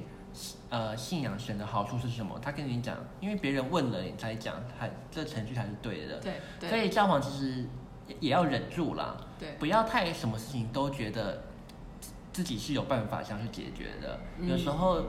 [0.70, 2.40] 呃，信仰神的好处是什么？
[2.42, 6.20] 他跟你讲，因为别人问了你才讲，还这程序才是对的。
[6.60, 7.66] 对所以教皇其实
[8.08, 11.44] 也也要忍住啦，对，不要太什么事情都觉得
[12.32, 14.20] 自己是有办法想去解决的。
[14.40, 15.04] 嗯有时候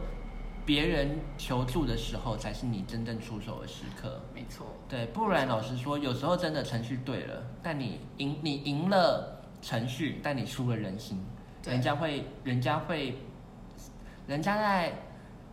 [0.66, 4.20] 别人求助的时候，才是你真正出手的时刻。
[4.35, 11.22] 没错，对，不然老实说，有时候真的程序对了，但你赢你赢了程序，但你输了人心，
[11.62, 13.18] 对人家会人家会
[14.26, 15.02] 人家在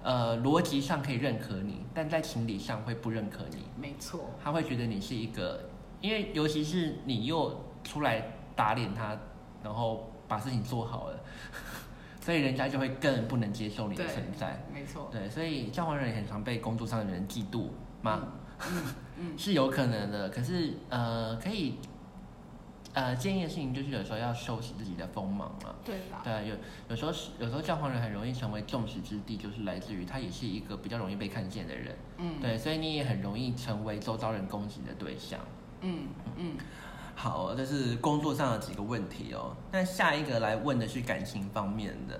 [0.01, 3.63] 呃逻辑上可以认可你，但在情理上会不认可你。
[3.77, 5.70] 没错，他会觉得你是一个，
[6.01, 8.21] 因为尤其是你又出来
[8.55, 9.17] 打脸他，
[9.63, 11.19] 然后把事情做好了，
[12.19, 14.63] 所以人家就会更不能接受你的存在。
[14.73, 17.67] 没错，对，所以教皇人也很常被工作上的人嫉妒
[18.01, 18.27] 吗？
[18.63, 18.83] 嗯
[19.17, 21.77] 嗯 是有可能的，可是呃，可以
[22.93, 25.75] 呃建议的事情就是有时候要收拾自己的锋芒了。
[25.85, 26.55] 对啦，对，有
[26.89, 31.95] 有时候是有时候教皇人很容易成为众矢之的，就是来自于他也是一个比较容易被看见的人。
[32.17, 35.39] 嗯对，所以你也很容易成为周遭人攻击的对象。
[35.81, 36.53] 嗯嗯
[37.15, 39.55] 好，这是工作上的几个问题哦。
[39.71, 42.19] 那下一个来问的是感情方面的。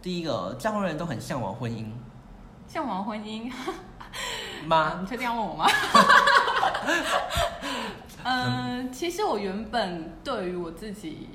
[0.00, 1.86] 第一个哦，教皇人都很向往婚姻
[2.68, 3.50] 向往婚姻，
[4.66, 4.98] 吗？
[5.00, 5.66] 你确定要问我吗？
[8.24, 11.30] 嗯，其实我原本对于我自己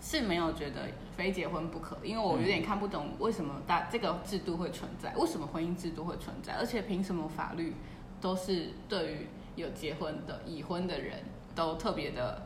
[0.00, 7.76] 是没有觉得非结婚不可，因为我有点看不懂为什么大这个制度会存在，为什么婚姻制度会存在，而且凭什么法律
[8.20, 9.28] 都是对于
[9.60, 11.22] 有结婚的已婚的人
[11.54, 12.42] 都特别的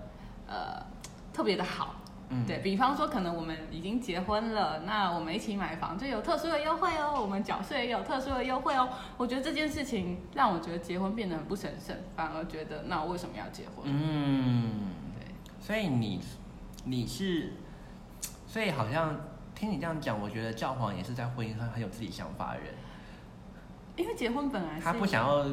[0.47, 0.85] 呃
[1.33, 1.97] 特别的好。
[2.31, 8.89] 嗯，对比方说，可能我们已经结婚了，那我们一起买房就有特殊的优惠哦，我们缴税也有特殊的优惠哦。
[9.19, 13.85] 我觉得这件事情让我觉得结婚变得很不神圣，反而觉得那我为什么要结婚？
[13.85, 14.71] 嗯，
[15.19, 16.19] 对，所以你
[16.85, 17.53] 你是，
[18.47, 19.15] 所以好像
[19.55, 22.69] 听你这样讲，我觉得教皇也是在婚姻上很有自己想法的人。
[23.97, 25.45] 因为结婚本来是他不想要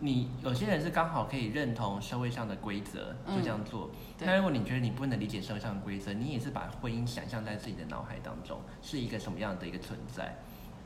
[0.00, 3.90] 你，有些人是刚好可以认同社会上的规则，就嗯这样做。
[4.18, 10.36] 对那如果你觉得你不能理解社会上的规则，你也是把婚姻想象在自己的脑海当中是一个什么样的一个存在？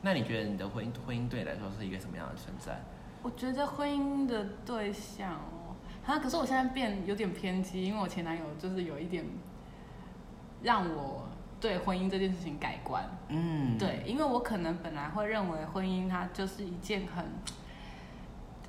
[0.01, 2.81] 那你觉得你的婚姻婚姻对你来说是一个什么样的存在？
[3.21, 9.23] 我觉得婚姻的对象哦，啊，可是我现在变有点偏激，因为我前男友就是有一点
[10.63, 13.03] 让我对婚姻这件事情改观。
[13.27, 17.23] 嗯，对，因为我可能本来会认为婚姻它就是一件很，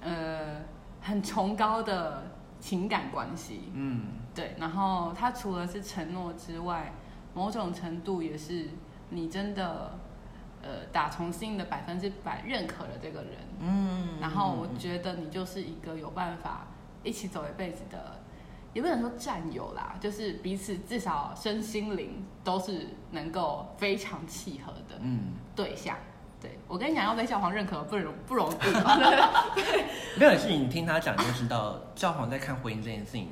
[0.02, 0.62] 呃，
[1.00, 2.24] 很崇高的
[2.60, 3.70] 情感关系。
[3.72, 6.92] 嗯，对，然后它除了是承诺之外，
[7.34, 8.68] 某种程度也是
[9.10, 9.98] 你真的，
[10.60, 13.32] 呃，打从心的百分之百认可了这个人。
[13.60, 16.66] 嗯，然后我觉得你就是一个有办法
[17.02, 18.20] 一起走一辈子的，
[18.72, 25.96] 也不能说战友啦，就是彼此至少身心灵都是能够非常契合的嗯对象。
[26.42, 28.54] 对我跟你讲，要被教皇认可不容不容易。
[30.18, 33.28] 没有，是你听他讲就知道，教皇在看婚姻这件事情，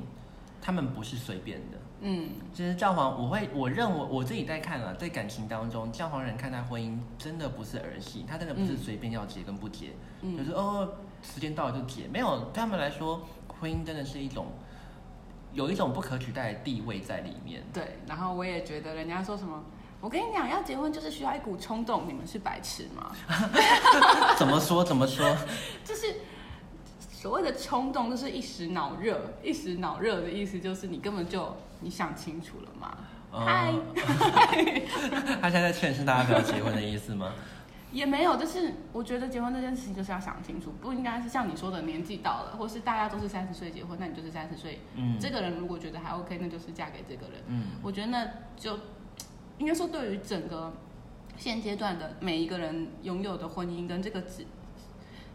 [0.62, 1.78] 他们不是随便的。
[2.02, 9.88] 嗯，其实教皇，我会我认为我自己在看了，在感情当中，教皇人看待婚姻真的不是儿戏，他真的不是随便要结跟不结，
[10.22, 10.88] 嗯就是哦
[11.22, 13.20] 时间到了就结，没有对他们来说，
[13.60, 14.46] 婚姻真的是一种
[15.52, 17.62] 有一种不可取代的地位在里面。
[17.72, 17.98] 对。
[18.06, 19.62] 然后我也觉得人家说什么，
[20.00, 23.14] 我跟你讲，要结婚就是需要一股冲动，你们是白痴吗？
[24.38, 25.36] 怎么说怎么说？
[25.84, 26.06] 就是
[27.12, 29.34] 所谓的冲动，就是一时脑热。
[29.42, 32.96] 一时脑热的意思就是你根本就你想清楚了嘛。
[33.32, 37.32] 嗨嗯，他现在在劝示大家不要结婚的意思吗？
[37.92, 44.80] 也没有，就是我觉得结婚这件事情就是要想清楚，不应该是像你说的年纪到了，或是大家都是三十岁结婚，那你就是三十岁。
[44.94, 47.42] 嗯，这个人如果觉得还 OK，那就是嫁给这个人。
[47.48, 48.26] 嗯我觉得那
[48.56, 48.78] 就
[49.60, 50.72] 应该说，对于整个
[51.36, 54.46] 现阶段的每一个人拥有的婚姻跟这个指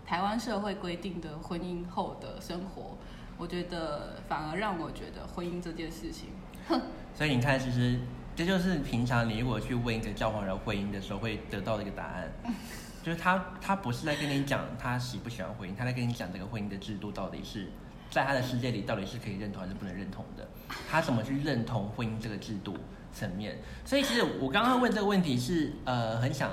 [0.03, 2.97] 台湾社会规定的婚姻后的生活，
[3.37, 6.29] 我觉得反而让我觉得婚姻这件事情，
[6.67, 6.81] 哼。
[7.13, 7.99] 所以你看，其实
[8.35, 12.27] 这就是平常你如果去问一个教皇人婚姻的时候会得到的一个答案，
[13.03, 17.67] 就是他他不是在跟你讲他喜不喜欢婚姻，他在跟你讲这个婚姻的制度到底是
[18.09, 20.47] 在他的世界里到底是可以认同还是不能认同的，
[20.89, 22.75] 他怎么去认同婚姻这个制度
[23.15, 23.57] 层面。
[23.83, 26.51] 所以其实我刚刚问这个问题是呃很想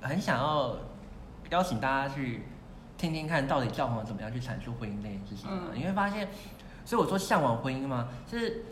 [0.00, 0.78] 很想要
[1.50, 2.44] 邀请大家去
[2.96, 6.28] 听听看到底教皇怎么样去阐述婚姻这件事情啊，嗯你会发现，
[6.84, 8.08] 所以我说向往婚姻吗？
[8.26, 8.64] 就是。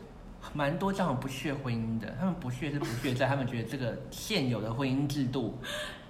[0.55, 5.57] 蛮多教皇不屑婚姻的，他们不屑是不屑在他们觉得这个现有的婚姻制度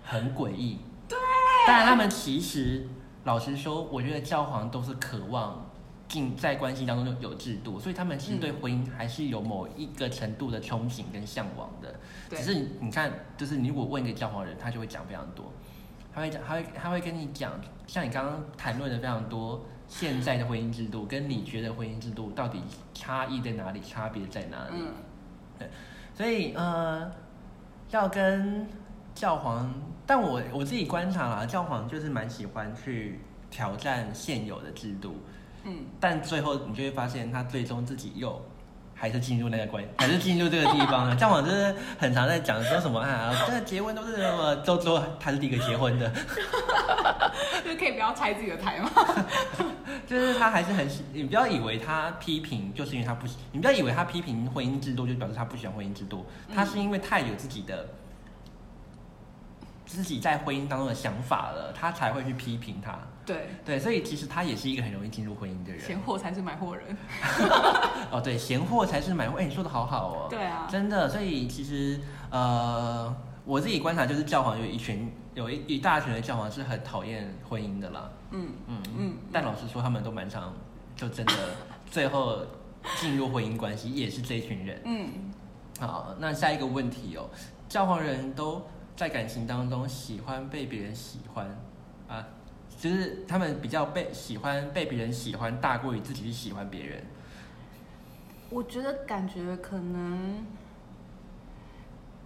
[0.02, 0.78] 很诡异。
[1.06, 1.18] 对，
[1.66, 2.88] 但他们其实
[3.24, 5.70] 老实说，我觉得教皇都是渴望
[6.12, 11.94] 进在关系当中有制度，所以他们其实对婚姻还是有某一个程度的憧憬跟向往的。
[12.28, 15.50] 对只是你你看，就是你如果问一个教皇人，他就会讲非常多，
[16.14, 22.60] 他会讲，他会他会跟你讲，像你刚刚谈论的非常多现在的婚姻制度，跟你觉得婚姻制度到底
[22.92, 24.82] 差异在哪里，差别在哪里？
[25.60, 25.66] 嗯，
[26.14, 27.10] 所以呃，
[27.90, 28.66] 要跟
[29.14, 29.72] 教皇，
[30.06, 33.18] 但我我自己观察啦，教皇就是蛮喜欢去
[33.50, 35.16] 挑战现有的制度，
[35.64, 38.44] 嗯，但最后你就会发现，他最终自己又
[38.94, 41.16] 还是进入那个关， 还是进入这个地方了。
[41.18, 46.10] 像我就是很常在讲说什么啊，这个结婚都是什么，都说他是第一个结婚的，
[47.64, 48.90] 就是可以不要拆自己的台吗？
[50.06, 57.86] 就是他还是很喜，你不要以为他批评就是因为他不喜，你不要以为他批评婚姻制度就表示他不喜欢婚姻制度，他是因为太有自己的。
[59.84, 62.98] 自己在婚姻当中的想法了，他才会去批评他。
[63.24, 65.80] 对，对，所以其实他也是一个很容易进入婚姻的人。
[65.80, 66.96] 闲货才是买货人。
[68.10, 69.38] 哦，对，闲货才是买货。
[69.38, 70.26] 哎，你说的好好哦。
[70.28, 72.00] 对啊，真的，所以其实
[72.30, 73.14] 呃，
[73.44, 78.10] 我自己观察就是教皇有一群有一一大群的教皇是很讨厌婚姻的啦。
[78.32, 79.16] 嗯嗯嗯嗯。
[79.32, 80.52] 但老实说，他们都蛮常
[80.96, 81.34] 就真的
[81.90, 82.40] 最后
[83.00, 84.82] 进入婚姻关系，也是这一群人。
[84.84, 85.08] 嗯，
[85.78, 87.30] 好，那下一个问题哦，
[87.68, 88.60] 教皇人都
[88.96, 91.56] 在感情当中喜欢被别人喜欢啊，
[92.82, 97.00] 就是他们比较被喜欢被别人喜欢，大过于自己去喜欢别人。
[98.50, 100.44] 我觉得感觉可能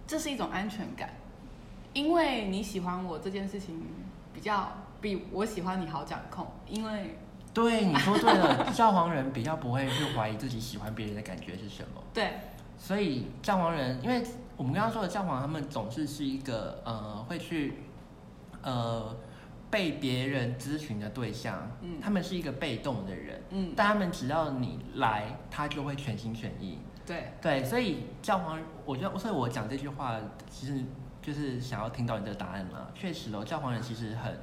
[0.07, 1.11] 这是一种安全感，
[1.93, 3.83] 因为你喜欢我这件事情
[4.33, 7.15] 比较比我喜欢你好掌控，因为
[7.53, 12.01] 对，你说对了，教皇人比较不会去怀疑自己喜欢别人的感觉是什么。
[12.11, 12.33] 对，
[12.79, 14.23] 所以教皇人，因为
[14.55, 17.75] 我们刚刚说的教皇，他们总是是一个呃会去
[18.63, 19.15] 呃
[19.69, 26.79] 被别人咨询的对象，嗯他们是一个被动的人，嗯，但他们只要你来，他就会全心全意。
[27.05, 30.83] 对，对，所以教皇，我觉得，所以我讲这句话，其实
[31.21, 32.87] 就是想要听到你的答案嘛。
[32.93, 34.37] 确实哦，教皇人其实很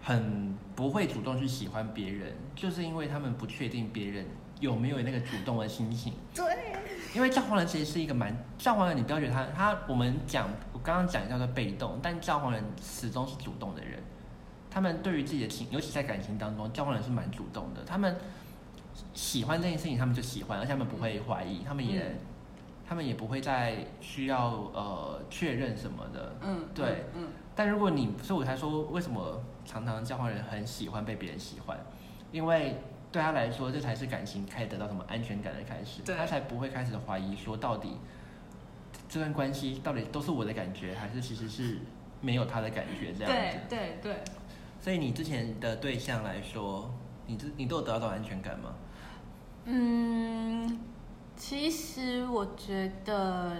[0.00, 4.26] 很不会主动去喜欢别人，就是因为他们不确定别人
[4.60, 6.12] 有没有那个主动的心情。
[6.34, 6.44] 对，
[7.14, 13.98] 因为教皇人其实是一个蛮教皇人，你不要觉得他他我们讲我刚刚讲叫做被动，但教皇人始终是主动的人。
[14.70, 17.82] 他们对于自己的情，尤其在感情当中，教皇人是蛮主动的。
[17.84, 18.16] 他们
[19.12, 22.18] 喜欢这件事情，他们就喜欢，而且他们不会怀疑，他们也、嗯
[22.84, 26.36] 他们也不会再需要呃确认什么的。
[26.42, 31.78] 嗯，对，嗯，但如果你，所以我才说为什么常常教皇人很喜欢被别人喜欢，
[32.32, 32.76] 因为
[33.12, 37.98] 对他来说，这才是感情开始得到什么安全感的开始，对他才不会开始怀疑说到底
[39.06, 41.78] 这段关系到底都是我的感觉，还是其实是
[42.22, 43.58] 没有他的感觉这样对子。
[43.68, 44.24] 对对，
[44.80, 46.90] 所以你之前的对象来说，
[47.26, 48.74] 你这你都有得到安全感吗？
[49.66, 50.80] 嗯，
[51.36, 53.54] 其实我觉得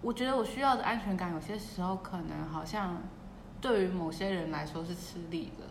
[0.00, 3.02] 我觉得我需要的安全感，有些时候可能好像
[3.60, 5.64] 对于某些人来说是吃力的。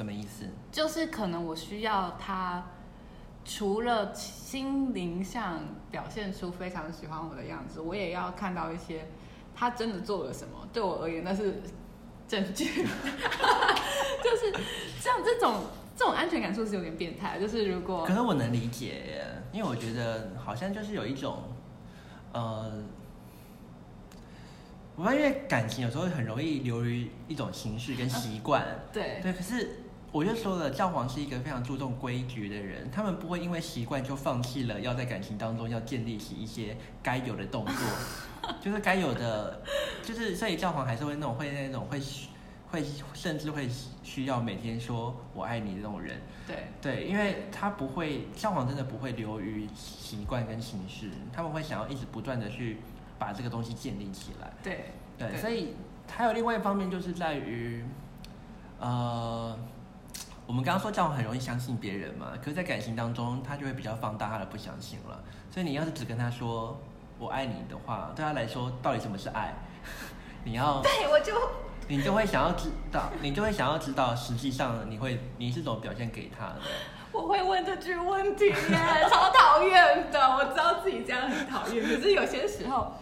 [0.00, 0.46] 什么意思？
[0.72, 2.64] 就是可能我需要他，
[3.44, 9.06] 除了心灵上表现出非常喜欢我的样子，我也要看到一些
[9.54, 10.66] 他真的做了什么。
[10.72, 11.62] 对我而言，那是
[12.26, 12.64] 证据。
[14.24, 14.50] 就是
[14.98, 17.38] 像这种这种安全感，是不是有点变态？
[17.38, 21.42] 就是如果可是我能理解耶，因为我觉得好像就是有一种，
[22.32, 22.72] 呃，
[24.96, 28.64] 我发现感情有时候很容易流于一种形式跟习惯。
[28.90, 37.74] 对对，可是我就说了，教皇是一个非常注重规矩的人，他们不会因为习惯就放弃了要在感情当中要建立起一些该有的动作，
[38.60, 39.62] 就是该有的，
[40.02, 42.00] 就是所以教皇还是会那种会那种会
[42.70, 42.84] 会
[43.14, 43.68] 甚至会
[44.02, 46.20] 需要每天说我爱你的那种人。
[46.46, 52.78] 对对，因为他不会教皇真的不会流于习惯跟形式，他们会想要一直不断的去
[53.16, 54.50] 把这个东西建立起来。
[54.60, 54.86] 对
[55.16, 55.74] 对，对所以
[56.10, 57.84] 还有另外一方面就是在于，
[58.80, 59.56] 呃，
[60.50, 65.22] 我们刚刚说教皇很容易相信别人嘛，可是，在感情当中，他就会比较放大他的不相信了。
[65.48, 66.76] 所以你要是只跟他说
[67.20, 69.54] 我爱你的话，对他来说，到底什么是爱？
[70.42, 71.32] 你要对，我就
[71.86, 76.56] 你就会想要知道，你就会想要知道，实际上你会你是怎么表现给他的。
[77.14, 80.18] 我会问这句问题耶，超讨厌的。
[80.34, 82.92] 我知道自己这样很讨厌，可是有些时候，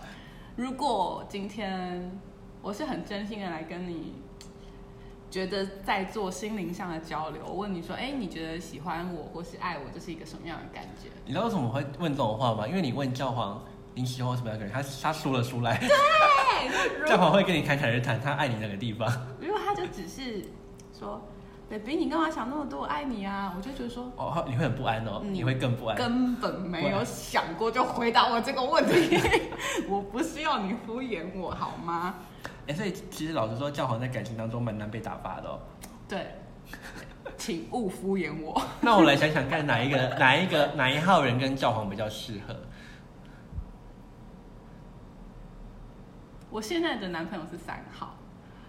[0.54, 2.12] 如果今天
[2.60, 4.20] 我是很真心的来跟你，
[5.30, 11.08] 觉得在做心灵上的交流，我问你说，哎，你觉得喜欢我或是爱我，这是一个什么样的感觉？
[11.26, 12.66] 你知道为什么会问这种话吗？
[12.66, 13.62] 因为你问教皇
[13.94, 19.06] 你喜欢什么样的人，他他说了出来，对， 教皇会跟你侃侃而谈，他爱你那个地方。
[19.40, 20.44] 如果他就只是
[20.98, 21.20] 说
[21.68, 22.80] ，baby，你干嘛想那么多？
[22.80, 23.52] 我爱你啊！
[23.54, 25.96] 我就觉得说，哦，你会很不安哦，嗯你会更不安。
[25.96, 29.18] 根本没有想过就回答我这个问题。
[29.88, 32.14] 我不是要你敷衍我好吗？
[32.68, 35.58] 哎、所以其实老实说，教皇在感情当中蛮难被打发的哦。
[36.06, 36.26] 对，
[37.38, 38.60] 请勿敷衍我。
[38.82, 42.54] 那我来想想看，哪一个哪一个哪一号人跟教皇比较适合？
[46.50, 48.14] 我现在的男朋友是三号，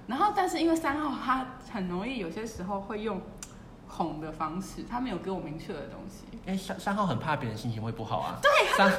[0.08, 3.22] 然后但是因为三号他很容易有些时候会用
[3.86, 6.24] 哄的方式，他没有给我明确的东西。
[6.46, 8.40] 因为三三号很怕别人心情会不好啊。
[8.44, 8.50] 对。
[8.78, 8.92] 三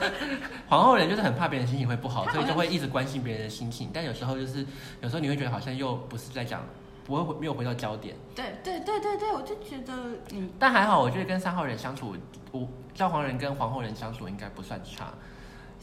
[0.69, 3.91] 皇后人就是很怕别人心情会不好，所以就会一直关心别人的心情。
[3.93, 4.67] 但有时候就是
[5.01, 6.63] 有时候你会觉得好像又不是在讲，
[7.05, 8.15] 不会回没有回到焦点。
[8.35, 9.93] 对对对对对，我就觉得
[10.29, 12.15] 你但还好，我觉得跟三号人相处，
[12.53, 15.13] 我教皇人跟皇后人相处应该不算差，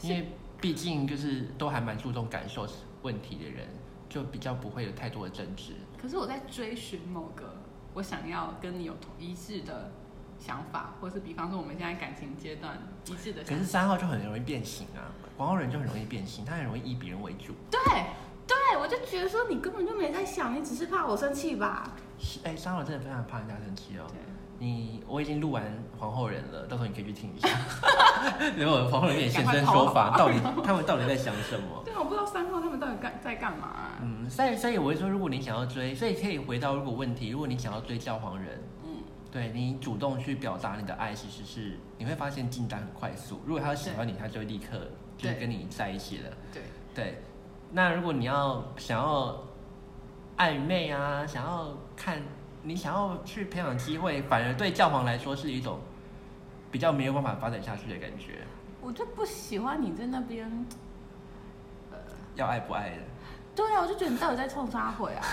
[0.02, 0.30] 因为
[0.60, 2.66] 毕竟就是都还蛮注重感受
[3.02, 3.66] 问题的人，
[4.08, 5.72] 就比较不会有太多的争执。
[6.00, 7.56] 可是我在追寻某个
[7.94, 9.90] 我想要跟你有同一致的
[10.38, 13.64] 想法，或是比方说我们现在感情阶段一致的可是。
[13.64, 17.52] 三号就很容易变形啊，皇后人就很容易变形，他很容易以别人为主。
[17.70, 17.80] 对
[18.46, 21.92] 对，我就觉得说你根本就没在想，你只是怕我生气吧？
[22.18, 24.04] 是哎，三号真的非常怕人家生气哦。
[24.08, 24.16] 对。
[24.60, 25.62] 你我已经录完
[25.96, 27.48] 皇后人了，到时候你可以去听一下。
[28.58, 30.34] 然后皇后人也现身说法，到底
[30.64, 31.82] 他们到底在想什么？
[31.86, 33.98] 对，我不知道三号他们到底干在干嘛、啊。
[34.02, 38.77] 嗯，所以所以我会说，如果你想要追，所以可以回到如果问题，如果你想要追教皇人，嗯，
[39.30, 43.40] 对你主动去表达你的爱，其实是你会发现进展很快速。
[43.44, 46.30] 如果他喜欢你，他就会立刻就跟你在一起了。
[46.52, 46.62] 对，
[46.94, 47.22] 对，
[47.72, 49.44] 那如果你要想要
[50.36, 52.22] 暧昧啊，想要看
[52.62, 55.78] 你想要去培养机会，反而对教皇来说是一种
[56.70, 58.38] 比较没有办法发展下去的感觉。
[58.80, 60.50] 我就不喜欢你在那边。
[62.34, 63.02] 要爱不爱的，
[63.58, 65.26] 对啊，我就觉得你到底在冲啥回啊？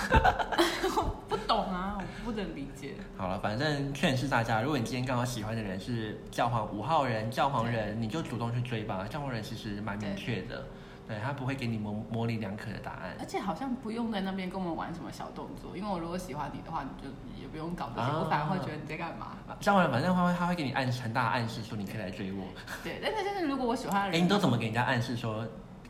[0.98, 2.96] 我 不懂啊，我不能理解。
[3.16, 9.06] 好了，反正劝是大家，如果你今天刚好喜欢的人是教皇五号人、教皇人，你就主动去追吧。
[9.08, 10.66] 教皇人其实蛮明确的，
[11.08, 13.16] 对他不会给你模模棱两可的答案。
[13.20, 17.08] 而且好像不用在那边跟我们玩什么小动作，因为我如果喜欢你的话，你就
[17.40, 19.34] 也不用搞这些，啊我反而会觉得你在干嘛。
[19.60, 22.44] 教皇人反正他会他会给你暗示很大的暗示，说你可以来追我。
[22.84, 25.46] 对，但是就是如果我喜欢的哎、人，你都怎么给人家暗示说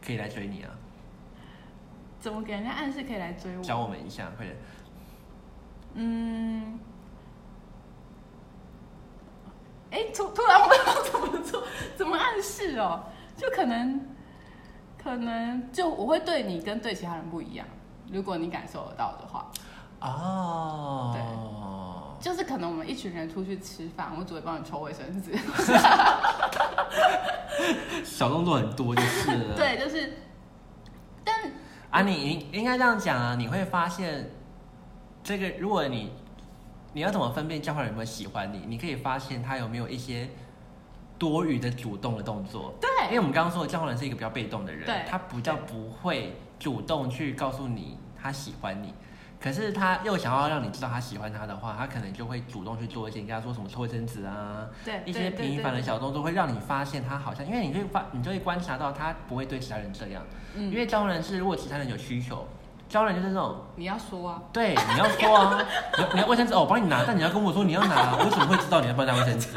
[0.05, 0.69] 可以来追你啊？
[2.25, 3.61] 怎么给人家暗示可以来追我？
[3.61, 4.57] 教我们一下，快点。
[5.93, 6.79] 嗯，
[9.91, 11.63] 哎，突突然我不知道怎么做，
[11.95, 13.03] 怎么暗示哦？
[13.37, 14.03] 就可能，
[14.97, 17.67] 可能就我会对你跟对其他人不一样，
[18.11, 19.51] 如果你感受得到的话，
[20.01, 21.21] 哦，对
[22.19, 25.37] 就是可能我们一群人出去吃饭，我只会帮你抽卫生纸，
[28.03, 29.55] 小动作很多就是了。
[29.55, 30.17] 对，就是，
[31.23, 31.51] 但
[31.89, 34.29] 啊，你应应该这样讲啊，你会发现，
[35.23, 36.11] 这个如果你
[36.93, 38.63] 你要怎么分辨交换人有没有喜欢你？
[38.67, 40.29] 你可以发现他有没有一些
[41.17, 42.73] 多余的主动的动作。
[42.81, 48.93] 对因为我们刚刚说的教皇人是一个比较被动的人，对他比较不会主动去告诉你他喜欢你，
[49.45, 60.23] 可是他又想要让你知道他喜欢他的话，他可能就会主动去做一些你跟他说什么抽卫生纸啊，对一些平凡的小动作，会让你发现他好像，因为你会发，你就会观察到他不会对其他人这样，
[60.55, 60.71] 嗯。
[60.71, 62.47] 因为交往人是如果其他人有需求，
[62.87, 63.55] 教人就是那种。
[63.75, 65.65] 你要说啊，对，你要说啊，
[65.97, 69.49] 你要你要卫生纸哦，我帮你拿，但你要跟我说你要拿， 我怎么会知道你要帮他拿卫生纸？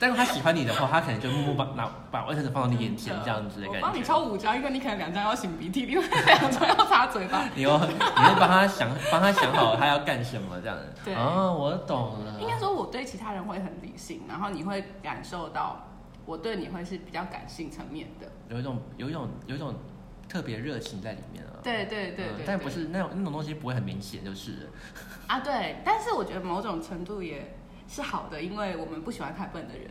[0.00, 3.80] 但是他喜欢你的话，他可能就默默把拿把卫生纸放到你眼前这样子的感觉。
[3.80, 7.42] 我帮你抽五张，因为你可能两张要擤鼻涕，另外两张要擦嘴巴。
[7.56, 10.84] 你要，你会帮他想，帮他想好他要干什么这样子。
[11.04, 12.40] 对哦，我懂了。
[12.40, 15.80] 应该说，我对其他人会很理性，然后你会感受到
[16.24, 18.26] 我对你会是比较感性层面的。
[18.50, 19.74] 有一种有一种有一种
[20.28, 21.50] 特别热情在里面啊。
[21.62, 24.68] 对对对对，嗯但不是那种那种东西不会很明显，就是
[25.26, 25.80] 啊，对。
[25.84, 27.56] 但是我觉得某种程度也
[27.88, 29.90] 是好的，因为我们不喜欢太笨的人。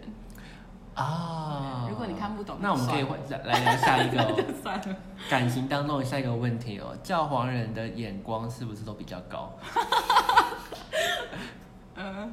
[0.96, 1.88] 啊。
[1.90, 4.96] 如果你看不懂那我们可以就算来来聊下一个 哦算了。
[5.30, 9.58] 感情当中下一个问题哦，教皇人的眼光是不是都比较高？
[11.96, 12.32] 嗯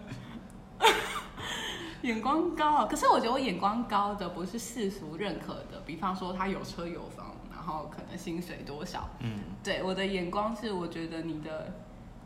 [2.02, 9.08] 眼光高啊，可是我觉得我眼光高的不是世俗认可的，比方说他有车有房，然后可能薪水多少。
[9.20, 11.72] 嗯，对，我的眼光是我觉得你的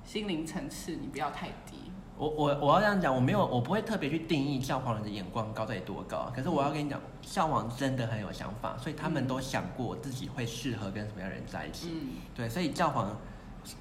[0.04, 1.92] 心灵层次你不要太低。
[2.16, 6.28] 我我我要这样讲，我没有，我不会特别去定义教皇人的眼光高到底多高。
[6.34, 11.90] 可是我要跟你讲，教皇真的很有想法，所以他们都想过自己会适合跟什么样的人在一起。
[11.92, 13.16] 嗯，对，所以教皇，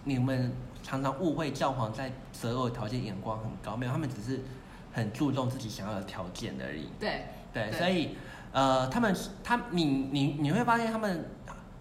[0.03, 0.53] 你们
[0.83, 4.43] 常常误会教皇在择偶条件眼光很高，没有，他们只是
[4.93, 6.89] 很注重自己想要的条件而已。
[6.99, 8.15] 对，对，对所以
[8.51, 11.25] 呃，他们他你你你会发现他们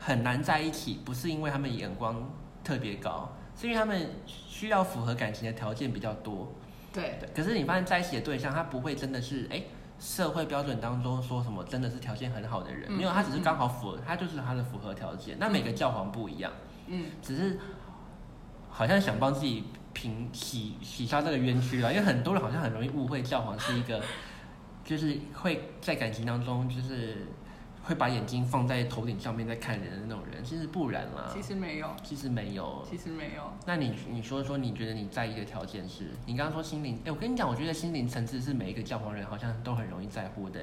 [0.07, 2.30] 很难在一起，不是因为他们眼光
[2.62, 6.52] 特别高，是因为他们需要符合感情的条件比较多。
[6.92, 9.62] 对，对，可是你发现在一起的对象，他不会真的是哎。
[9.98, 15.38] 社会标准当中说什么真的是条件很好的人，嗯没有，他只是刚好符合，他就是他的符合条件。
[15.40, 16.52] 那每个教皇不一样，
[16.86, 17.59] 嗯，只是
[18.68, 24.02] 好像想帮自己平洗洗刷这个冤屈了，因为很多人好像很容易误会教皇是一个，
[24.84, 27.28] 就是会在感情当中就是
[27.87, 32.84] 会把眼睛放在头顶上面在看人的那种人，其实不然啦，其实没有，其实没有。
[32.84, 33.53] 其实没有。
[33.64, 36.11] 那你你说说，你觉得你在意的条件是？
[36.26, 40.61] 你刚刚说心灵，哎，我跟你讲，我觉得心灵层次是每一个教皇人好像都很容易在乎的。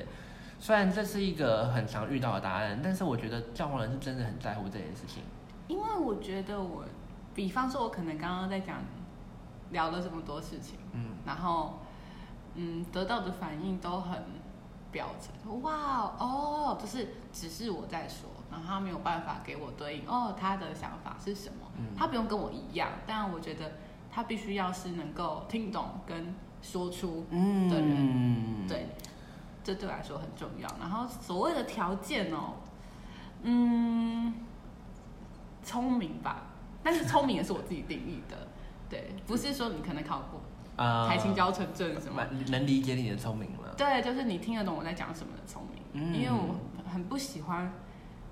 [0.60, 5.24] 虽然这是一个很常遇到的答案，但是我觉得教皇人是真的很在乎这件事情。
[5.70, 6.84] 因为我觉得我，
[7.34, 8.84] 比方说，我可能刚刚在讲
[9.72, 11.80] 聊了这么多事情，嗯，然后
[12.56, 14.22] 嗯，得到的反应都很
[14.94, 21.68] 表层，哇哦，就是只是我在说，然后他没有办法给我对应，哦，他的想法是什么？
[21.78, 23.74] 嗯他不用跟我一样，但我觉得
[24.12, 28.88] 他必须要是能够听懂跟说出嗯的人对，
[29.64, 30.70] 这对我来说很重要。
[30.80, 32.54] 然后所谓的条件哦，
[33.42, 34.34] 嗯，
[35.64, 36.44] 聪明吧，
[36.84, 38.48] 但是聪明也是我自己定义的，
[38.88, 40.40] 对，不是说你可能考过
[40.76, 43.74] 啊台青教程证什么，能理解你的聪明了。
[43.78, 46.56] 对，就是你听得懂我在讲什么的聪明，嗯因为我
[46.90, 47.72] 很不喜欢，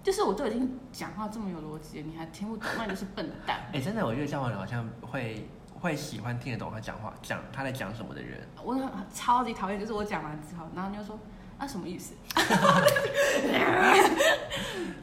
[0.03, 3.59] 就是我都已经讲话这么有逻辑了，你还听不懂，那你就是笨蛋。
[3.73, 8.39] 哎、真的，我觉得教皇人好像会会喜欢听得懂他讲话，讲他在讲什么的人。
[8.63, 11.17] 我很超级讨厌，就是我讲完之后，然后你就说
[11.57, 12.13] 啊什么意思？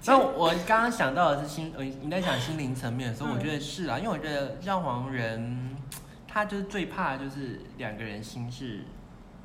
[0.07, 5.76] 那我刚刚想到的是心，呃，你在讲心灵层面的时候，嗯我觉得是啊，因为我觉得教皇人
[6.39, 8.84] 他就是最怕的就是两个人心是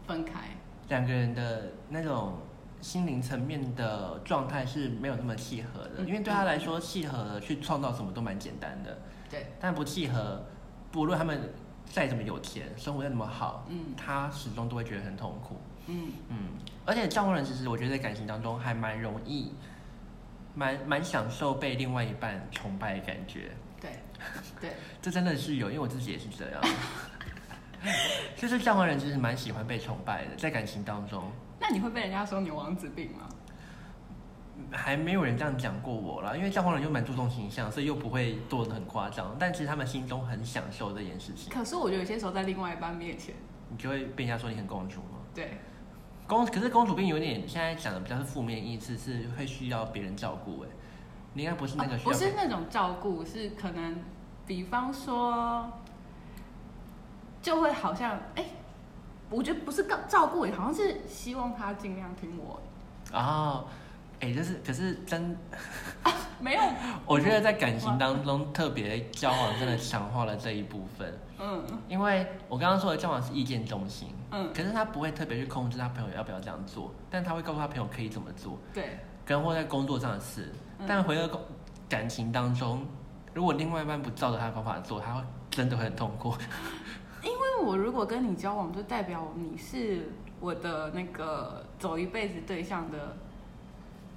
[0.05, 0.41] 分开，
[0.89, 2.37] 两个人的那种
[2.81, 8.95] 心灵层面的状态是没有那么契合的，嗯因为对他来说，契合了去创造什么都蛮简单的，
[9.27, 10.45] 对，但不契合，
[10.91, 11.51] 不论他们
[11.83, 15.57] 再怎么有钱，生活再怎么好，嗯他始终都会觉得很痛苦。
[15.87, 16.37] 嗯，嗯，
[16.85, 19.51] 而且教皇人其实我觉得在感情当中还蛮容易，
[20.53, 23.49] 蛮蛮享受被另外一半崇拜的感觉。
[24.59, 26.61] 对 对，这真的是有，因为我自己也是这样。
[28.37, 33.27] 就是教皇人其实蛮喜欢被崇拜的，在感情当中，那你会被人家说你王子病吗？
[34.71, 36.35] 还没有人这样讲过我啦。
[36.35, 41.51] 因为教皇人又蛮注重形象，所以又不会做的很夸张，但其实他们心中很享受这件事情。
[41.51, 43.35] 可是我觉得有些时候在另外一半面前，
[43.69, 45.19] 你就会被人家说你很公主吗？
[45.33, 45.57] 对，
[46.25, 50.61] 公可是公主病有点现在讲的比较是负面意思，是会需要别人照顾。
[50.61, 50.69] 哎，
[51.33, 53.99] 你应该不是那个不是那种照顾，是可能，
[54.45, 55.67] 比方说，
[57.41, 58.45] 就会好像，哎、
[59.29, 62.61] 我觉得不是照照顾，好像是希望他尽量听我。
[63.11, 63.65] 哦，
[64.19, 65.35] 哎、就是可是真
[66.39, 66.61] 没有，
[67.05, 71.19] 我觉得在感情当中，特别交往真的强化了这一部分。
[71.39, 80.53] 嗯因为我刚刚说的交往是意见中心，嗯，可是他不会特别去控制他朋友要不要这样做，但他会告诉他朋友可以怎么做，对，跟或在工作上的事。
[80.83, 81.41] 嗯但回到工
[81.89, 82.85] 感情当中，
[83.33, 86.33] 如果另外一半不照着他的方法做，他会真的会很痛苦。
[87.21, 93.15] 因为我如果跟你交往，就代表你是我的那个走一辈子对象的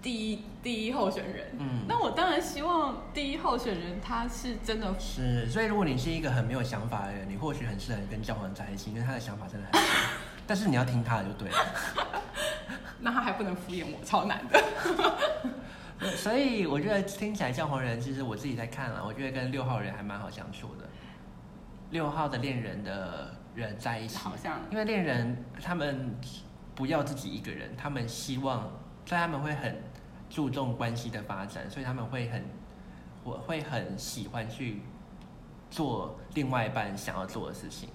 [0.02, 1.46] 第一第一候选人。
[1.58, 9.80] 嗯，那我当然希望第一候选人他是真的，是，所以如果你是一个很没有想法的人，你或许很适合跟交往在一起，因为他的想法真的很多，
[10.46, 11.56] 但是你要听他的就对了。
[12.98, 14.60] 那他还不能敷衍我，超难的。
[16.16, 20.86] 所以我觉得听起来教皇人，其实我自己在看了，我觉得跟六号人还蛮好相处的。
[21.90, 26.14] 六号的恋人的人在一起，好像因为恋人他们
[26.74, 28.62] 不要自己一个人，他们希望，
[29.06, 29.80] 所以他们会很
[30.28, 32.44] 注重关系的发展，所以他们会很，
[33.24, 34.82] 我会很喜欢去
[35.70, 37.88] 做另外一半想要做的事情。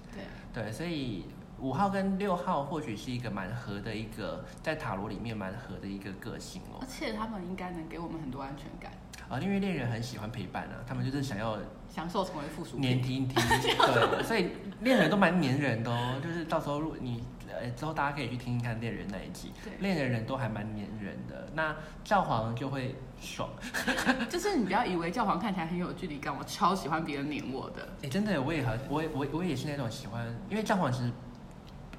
[0.52, 1.26] 对，对，所以
[1.62, 6.86] 五号跟六号或许是一个蛮合的一个，在塔罗里面蛮合的一个个性哦而。
[6.86, 8.92] 且他们应该能给我们很多安全感，
[9.28, 11.56] 啊，因为恋人很喜欢陪伴啊，他们就是想要
[11.88, 12.80] 享受成为附属品。
[12.80, 14.50] 黏贴贴，对，所以
[14.80, 16.20] 恋人都蛮黏人的哦。
[16.22, 21.48] 就是到时候如果你呃之后大家可以去听听看恋人那一集，对，恋人人都还蛮黏人的。
[21.54, 23.48] 那教皇就会爽，
[24.28, 27.88] 就是你不要以为教皇看起来很有距离感，我超喜欢别人黏我的。
[28.02, 31.12] 哎，真的我也很，我也我我也是那种喜欢，因为教皇其实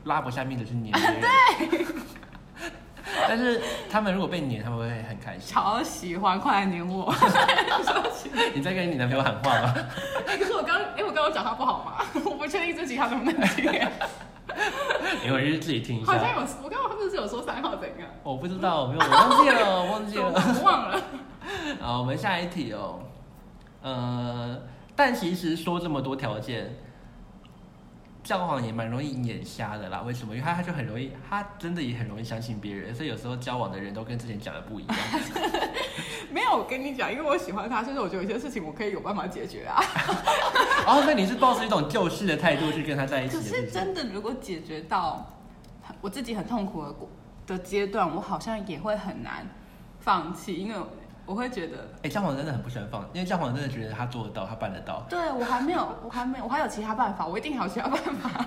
[0.06, 1.86] 拉不下面的去黏别人，对。
[3.28, 5.54] 但是他们如果被黏，他们会很开心。
[5.54, 7.14] 超喜欢，快来黏我！
[8.54, 9.74] 你在跟你男朋友喊话吗？
[10.28, 12.06] 哎、可是我刚，哎、我刚刚讲他不好吗？
[12.26, 13.72] 我不确定这集他能不能听。
[15.24, 16.36] 你回去自己听一下好像。
[16.36, 18.10] 有，我刚刚是不是有说三号怎样？
[18.24, 20.26] 我不知道，没有，我忘记了，我忘记了。
[20.34, 21.02] 我忘了。
[21.80, 23.00] 好，我们下一题哦。
[23.82, 24.60] 呃，
[24.96, 26.76] 但其实说这么多条件，
[28.24, 30.02] 教皇也蛮容易眼瞎的啦。
[30.02, 30.34] 为什么？
[30.34, 34.96] 因为他他就很容易，他真的也很容易相信别人，所以有时候交往的人都跟之前讲的不一样。
[36.32, 39.84] 没有，我跟你讲，因为我喜欢他，所以我觉得有些事情我可以有办法解决啊。
[40.86, 45.30] 然 后，那你是抱着一种救世的态度去跟他在一起可是真的，如果解决到
[46.02, 46.84] 我自己很痛苦
[47.46, 49.46] 的阶段，我好像也会很难
[50.00, 50.76] 放弃，因为
[51.26, 55.06] 我会觉得，哎、教皇真的很不喜欢放，因为教皇真的觉得他做得到，他办得到。
[55.10, 58.46] 对我还没有，我还没有，我还有其他办法，我一定还有其他办法。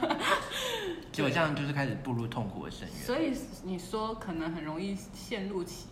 [1.10, 2.96] 结果这样就是开始步入痛苦的深渊。
[2.98, 5.86] 所以你说可能很容易陷入起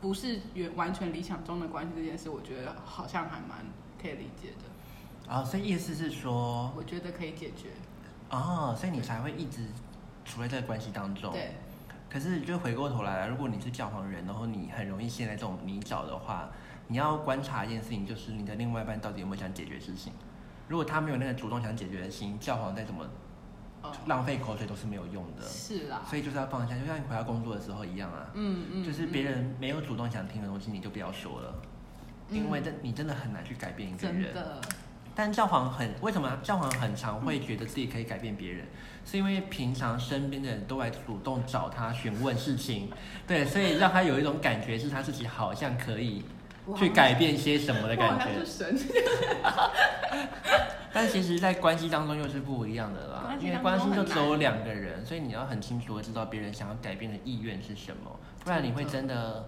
[0.00, 3.64] 不是原完全理想中的关系这件事，我觉得好像还蛮
[4.00, 5.32] 可以理解的。
[5.32, 7.70] 啊、所以意思是说，我觉得可以解决。
[8.30, 9.62] 哦，所以你才会一直
[10.24, 11.32] 处在这个关系当中。
[11.32, 11.56] 对，
[12.08, 16.48] 可是，就回过头来，如果你是教皇人，然后你很容易陷在这种泥沼的话，
[16.88, 20.12] 你要观察一件事情，就是你的另外一半到底有没有想解决事情。
[20.68, 23.04] 如果他没有那个主动想解决的心，教皇再怎么
[23.82, 25.42] 呃，浪费口水都是没有用的。
[25.42, 26.02] 是啦。
[26.08, 31.54] 所以就是要放下，就像你回到工作的时候一样啊，嗯嗯，就是别人没有主动想听的东西，你就不要说了，
[32.30, 34.22] 因为嗯这你真的很难去改变一个人。
[34.22, 34.60] 真的，
[35.14, 38.66] 但教皇很为什么教皇很常会觉得自己可以改变别人，
[39.06, 42.90] 是因为平常身边的人都来主动找他询问事情，
[43.24, 46.24] 对，所以让他有一种感觉是他自己好像可以
[46.76, 48.24] 去改变些什么的感觉。
[50.92, 59.46] 但其实，在关系当中又是不一样的啦，因为关系就只有两个人，所以你要很清楚的知道别人想要改变的意愿是什么，不然你会真的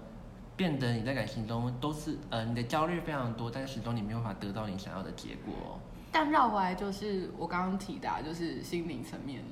[0.55, 5.81] 变得你在感情中都是呃你的焦虑非常多，但始终你没有办法得到你想要的结果哦。
[6.11, 9.43] 但绕回来就是我刚刚提的啊，就是心灵层面。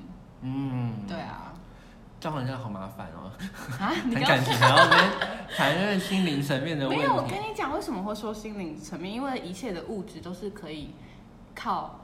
[0.42, 1.52] 嗯，对，啊，
[2.20, 3.30] 教皇真的好麻烦哦。
[3.80, 7.40] 啊，你刚 很感情，然后跟谈论心灵层面的问没有，我跟。
[7.40, 9.12] 你讲，为什么会说心灵层面？
[9.12, 10.90] 因为一切的物质都是可以
[11.54, 12.00] 靠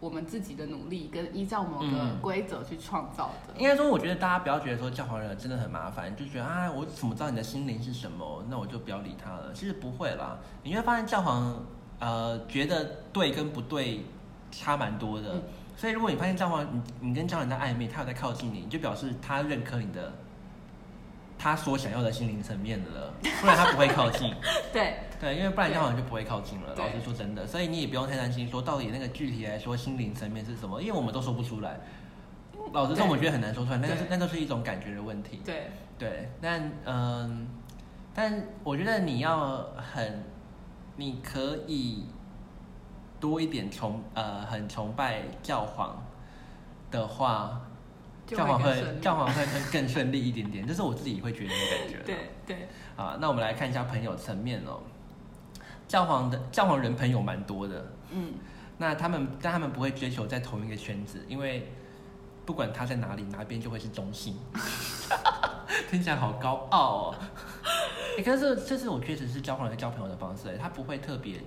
[0.00, 3.54] 我们自己的努力跟依照某个嗯规则去创造的。
[3.60, 8.42] 应该说，我觉得大家不要觉得说教皇人真的很麻烦，就觉得啊，我怎么知道你的心灵是什么？
[8.48, 9.52] 那我就不要理他了。
[9.52, 11.62] 其实不会啦，你会发现教皇
[12.00, 14.04] 呃觉得对跟不对
[14.50, 15.34] 差蛮多的。
[15.34, 15.42] 嗯
[15.76, 16.62] 所以如果你发现教皇
[17.00, 20.12] 你你跟教皇在暧昧，他有在靠近你，你就表示他认可你的
[21.38, 24.30] 他所想要的心灵层面的了， 不然他不会靠近。
[24.74, 26.74] 对，对，因为不然教皇就不会靠近了。
[26.76, 31.80] 老实说真的，所以你也不用太担心说到底那个具体来说心灵层面是什么，因为我们都说不出来。
[32.74, 35.40] 老实说，对我觉得很难说出来，那个是那都是一种感觉的问题。
[35.42, 37.48] 对，对，但嗯，
[38.12, 40.22] 但我觉得你要很，
[41.00, 42.04] 你可以
[43.18, 46.04] 多一点崇呃很崇拜教皇
[46.90, 47.58] 的话，
[48.26, 51.96] 教皇会教皇会更更顺利一点点，这是我自己会觉得的感觉。
[52.04, 54.82] 对对，啊，那我们来看一下朋友层面哦。
[55.88, 58.34] 教皇的教皇人朋友蛮多的，嗯，
[58.76, 61.72] 那他们但他们不会追求在同一个圈子，因为
[62.50, 64.34] 不管他在哪里，哪边就会是中心。
[65.88, 67.14] 听起来好高傲哦。
[68.16, 71.40] 欸 可是这这是我确实是交换人交朋友的方式，欸他不会特别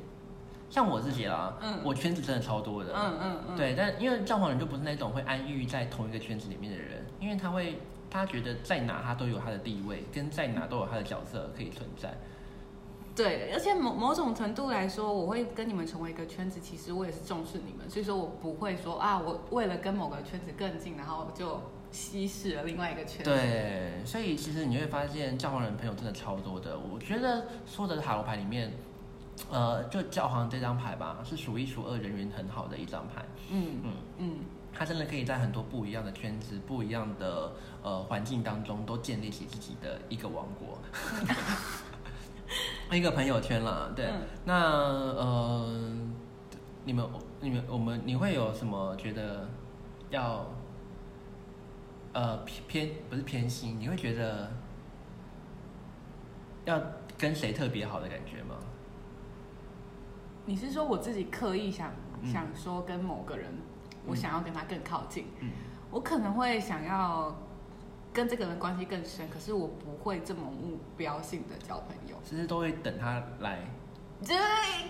[0.69, 7.77] 像我自己啦，嗯我圈子真的超多的，嗯嗯嗯，对，但因为教皇人就不是那种会安逸在同一个圈子里面的人，因为他会
[8.09, 12.17] 他觉得在哪他都有他的地位，跟在哪都有他的角色可以存在。
[13.15, 21.61] 对，而且某某种程度来说，我会跟你们成为一个圈子，其实我也是重视你们，所以说我不会说啊，我为了跟某个圈子更近，然后就
[21.91, 23.29] 稀释了另外一个圈子。
[23.29, 26.75] 对，所以其实你会发现教皇人朋友真的超多的。
[26.79, 28.73] 我觉得所有的塔罗牌里面，
[29.51, 33.23] 呃，就教皇这张牌吧，是数一数二人缘很好的一张牌。
[33.51, 34.39] 嗯嗯，嗯，
[34.73, 37.51] 他真的可以在很多不一样的圈子、不一样的
[37.83, 40.79] 呃环境当中，都建立起自己的一个王国，
[42.91, 43.89] 一个朋友圈啦。
[43.95, 45.91] 对，嗯那呃，
[46.85, 47.05] 你们、
[47.41, 49.47] 你们、我们，你会有什么觉得
[50.09, 50.45] 要
[52.13, 53.79] 呃偏偏不是偏心？
[53.79, 54.51] 你会觉得
[56.65, 56.79] 要
[57.17, 58.55] 跟谁特别好的感觉吗？
[60.45, 61.91] 你是说我自己刻意想、
[62.21, 63.49] 嗯想说跟某个人，
[64.05, 65.49] 我嗯想要跟他更靠近，嗯
[65.91, 67.35] 我可能会想要
[68.13, 72.15] 跟这个人关系更深，可是我不会这么目标性的交朋友。
[72.23, 73.59] 其实都会等他来
[74.25, 74.37] 对，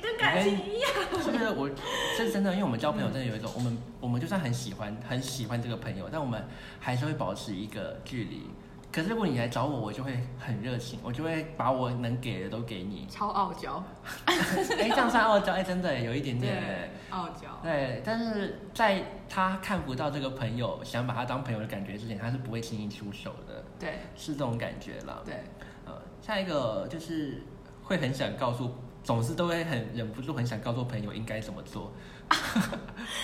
[0.01, 0.91] 跟感情一样。
[1.23, 1.69] 是不是我，
[2.17, 6.45] 这是真的，因为我们交朋友真的有一种，我们我们就算很喜欢很喜欢这个朋友，但我们
[6.79, 8.43] 还是会保持一个距离。
[8.93, 13.07] 可是如果你来找我，我就会很热情，我就会把我能给的都给你。
[13.09, 13.83] 超傲娇，
[14.25, 14.35] 哎、
[14.67, 15.51] 这样算傲娇？
[15.51, 16.91] 哎、真的有一点点。
[17.09, 25.23] 傲娇，对，但是在他看不到这个朋友，想把他当朋友的感觉之前，他是不会轻易出手的，对是这种感觉了。
[25.25, 25.43] 对，
[25.85, 27.41] 呃，下一个就是
[27.81, 31.91] 会很想告诉，总是都会很忍不住很想告诉朋友应该怎么做。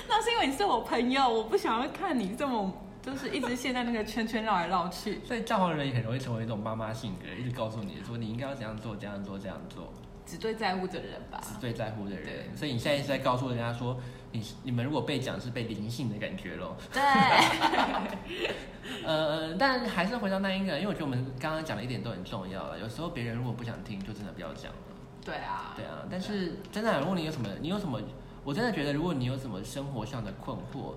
[0.07, 2.71] 那是因为你是我朋友，我不想要看你这么
[3.09, 5.19] 就是一直陷在那个圈圈绕来绕去。
[5.25, 9.91] 所以教皇人也很容易成为一种妈妈性格，一直告诉你说你应该要怎样做，怎样做，怎样做，
[10.25, 11.41] 只对在乎的人吧。
[11.41, 12.55] 只对在乎的人。
[12.55, 13.99] 所以你现在是在告诉人家说，
[14.31, 16.75] 你你们如果被讲是被灵性的感觉咯。
[16.93, 17.01] 对，
[19.05, 22.79] 呃，但还是回到那一个，因为我觉得我们刚刚讲的一点都很重要了。
[22.79, 24.77] 有时候别人如果不想听，就真的不要讲了。
[25.25, 27.99] 对啊，对啊，但是真的啊，如果你有什么，你有什么，
[28.43, 30.93] 我真的觉得，如果你有什么生活上的困惑，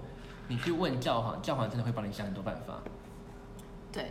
[0.48, 2.74] 你去问教皇，教皇真的会帮你想很多办法。
[3.90, 4.10] 对，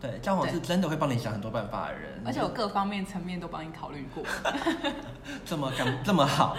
[0.00, 4.24] 对，教皇是真的会帮你想很多办法的人，而且我各方面层面都帮你考虑过。
[5.44, 6.56] 这么干这么好。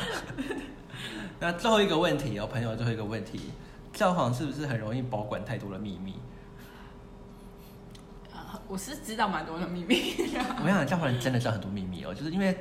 [1.39, 3.51] 那最后一个问题哦，朋友，最后一个问题，
[3.93, 6.15] 教皇是不是很容易保管太多的秘密？
[8.34, 10.15] 啊我是知道蛮多的秘密，
[10.59, 12.57] 我跟你讲，教皇人真的知道很多秘密哦，就是因为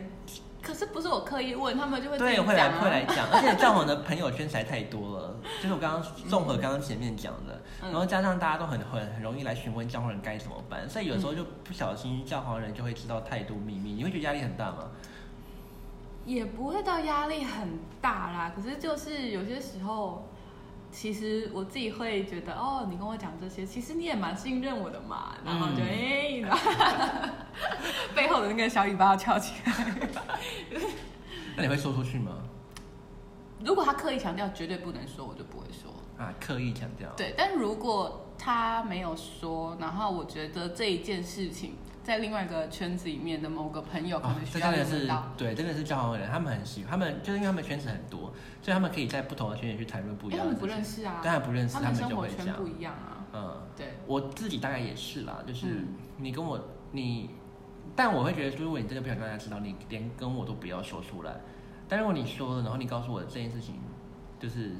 [0.67, 7.93] 可是不是我刻意问，他们就会对会来会来讲， 而且教皇的朋友圈实在太多了，就是我刚刚综合刚刚前面讲的，嗯。
[7.93, 14.91] 然后加上大家都很很很容易来询问教皇人该怎么办，所以有时候就不小心教皇人就会知道太多秘密，你会觉得压力很大吗？
[16.25, 20.29] 也不会到压力很大啦，可是就是有些时候，
[20.91, 26.51] 其实我自己会觉得，哦，你跟我讲这些，其实你也蛮信任我的嘛，然后就嗯。
[26.51, 27.31] 哎、
[28.15, 29.73] 背后的那个小尾巴要翘起来。
[31.57, 32.33] 那你会说出去吗？
[33.65, 35.91] 如果他刻意强调绝对不能说，我就不会说。
[36.19, 37.11] 啊，刻意强调。
[37.17, 48.33] 对，但如果他没有说，然后我觉得这一件事情在另外一个圈子里面的某个朋友可哦能，需要这真的是用得到，对，真的是教皇人，他们很喜，他们就是因为他们圈子很多，
[48.63, 51.05] 所以他们可以在不同的圈子去谈论不一哎，他们不样的事情。
[51.05, 52.57] 认识啊，当然不认识，他他们生活圈就会讲。
[52.57, 53.25] 不一样啊。
[53.33, 55.89] 嗯，对，我自己大概也是啦，就是嗯
[56.19, 56.59] 你跟我
[56.93, 57.31] 你，
[57.97, 61.33] 但我会觉得，如果你真的不想让大家知道，你连跟我都不要说出来。
[61.89, 63.77] 但如果你说了，然后你告诉我这件事情，
[64.39, 64.73] 就是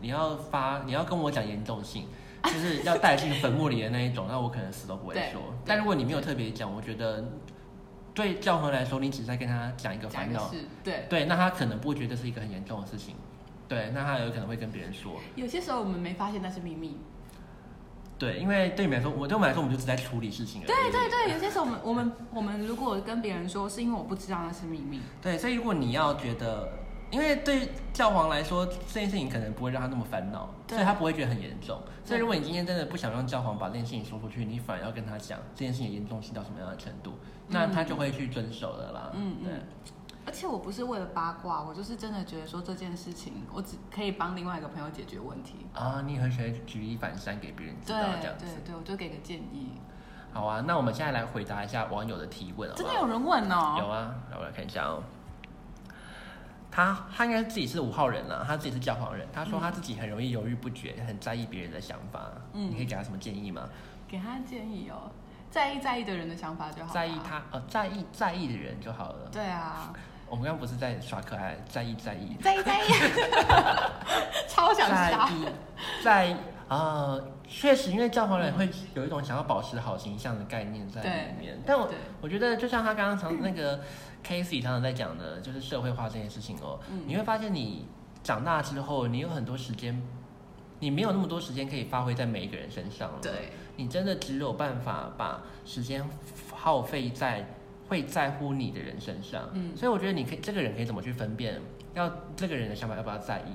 [0.00, 2.06] 你要发，你要跟我讲严重性，
[2.44, 5.40] 就是要带进坟墓里的那一种，那我可能死都不会说。
[5.64, 7.24] 但如果你没有特别讲，我觉得
[8.12, 10.50] 对教皇来说，你只是在跟他讲一个烦恼，
[10.84, 11.06] 对。
[11.08, 13.14] 对，那他可能不会觉得这是一个很严重的事情，
[13.66, 16.98] 对，那他有可能会跟别人说，有些时候我们没发现那是秘密。
[18.18, 20.66] 对，因为对你们来说，我对我们来说，我们就只在处理事情而已。
[20.66, 25.00] 对对对，有些时候我们我们我们如果跟别人说，是因为我不知道那是秘密。
[25.22, 26.68] 对，所以如果你要觉得，
[27.10, 31.80] 因为对教皇来说，这件事情可能不会让他那么烦恼，所以他不会觉得很严重。
[32.04, 37.12] 所以如果你今天真的不想让教皇把这件事情说出去，你反而要跟他讲这件事情的严重性到什么样的程度，
[37.48, 39.10] 那他就会去遵守的啦。
[39.12, 39.60] 对嗯嗯。
[40.28, 45.66] 而且我不是为了八卦，我就是真的觉得说这件事情，我只可以帮另外一个朋友解决问题。
[45.72, 48.66] 啊，你也很喜欢举一反三给别人知对道这样子对。
[48.66, 49.72] 对，我就给个建议。
[50.30, 53.76] 好啊，那我们现在来回答一下网友的提问好好真的有人问哦。
[53.78, 55.02] 有啊，来我来看一下哦。
[56.70, 59.26] 他他应该自己是五号人了，他自己是教皇人。
[59.32, 62.30] 他说他自己很容易犹豫不决，很在意别人的想法。
[62.52, 63.66] 嗯你可以给他什么建议吗？
[64.06, 65.10] 给他建议哦，
[65.50, 66.92] 在意在意的人的想法就好。
[66.92, 67.18] 在意。
[67.26, 69.28] 他呃，在意在意的人就好了。
[69.32, 69.92] 对啊，
[70.30, 72.88] 我们刚刚不是在耍可爱，在意在意，在意在意，
[74.48, 75.28] 超想在杀。
[75.30, 75.46] 意
[76.02, 76.36] 在意
[76.68, 77.18] 啊，
[77.48, 81.58] 确实，因为教皇人会有一种想要保持好形象的概念在里面。
[81.64, 81.88] 但我
[82.20, 83.80] 我觉得，就像他刚刚常那个
[84.22, 86.78] Casey 常常在讲的，就是社会化这件事情哦。
[86.90, 87.86] 嗯你会发现，你
[88.22, 90.02] 长大之后，你有很多时间，
[90.80, 93.18] 你没有那么多时间可以发挥在每一个人身上了。
[93.22, 96.06] 对，你真的只有办法把时间
[96.54, 97.46] 耗费在
[97.88, 99.48] 会在乎你的人身上。
[99.54, 101.60] 嗯所以我觉得你可以，这个人可以怎么去分辨，
[101.94, 103.52] 要这个人的想法要不要在意？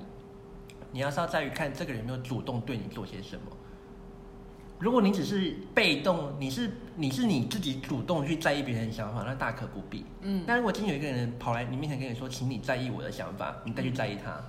[0.91, 3.43] 你要是要在于看这个人有没有主动对你做些什么。
[4.79, 10.05] 如果你只是被动，你是你是你自己主动去在意别人的想法，那大可不必。
[10.21, 14.43] 嗯，但如果今天有一个人跑来你面前跟你说，请你在意我的想法，你再去在意他，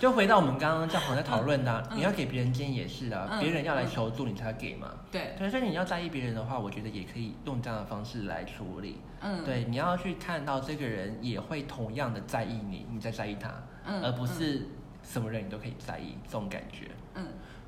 [0.00, 4.90] 就回到我们刚刚教皇在讨论的啊、嗯你要给别人建议也是啊，嗯别人要来求助你才给嘛。
[5.10, 9.00] 对，对，所以你要在意别人的话，我觉得也可以用这样的方式来处理。
[9.20, 13.50] 嗯，对，你要去看到这个人也会同样的在意你，你在在意他，
[13.86, 14.68] 嗯，而不是
[15.02, 16.90] 什么人你都可以在意这种感觉。
[17.14, 17.26] 嗯。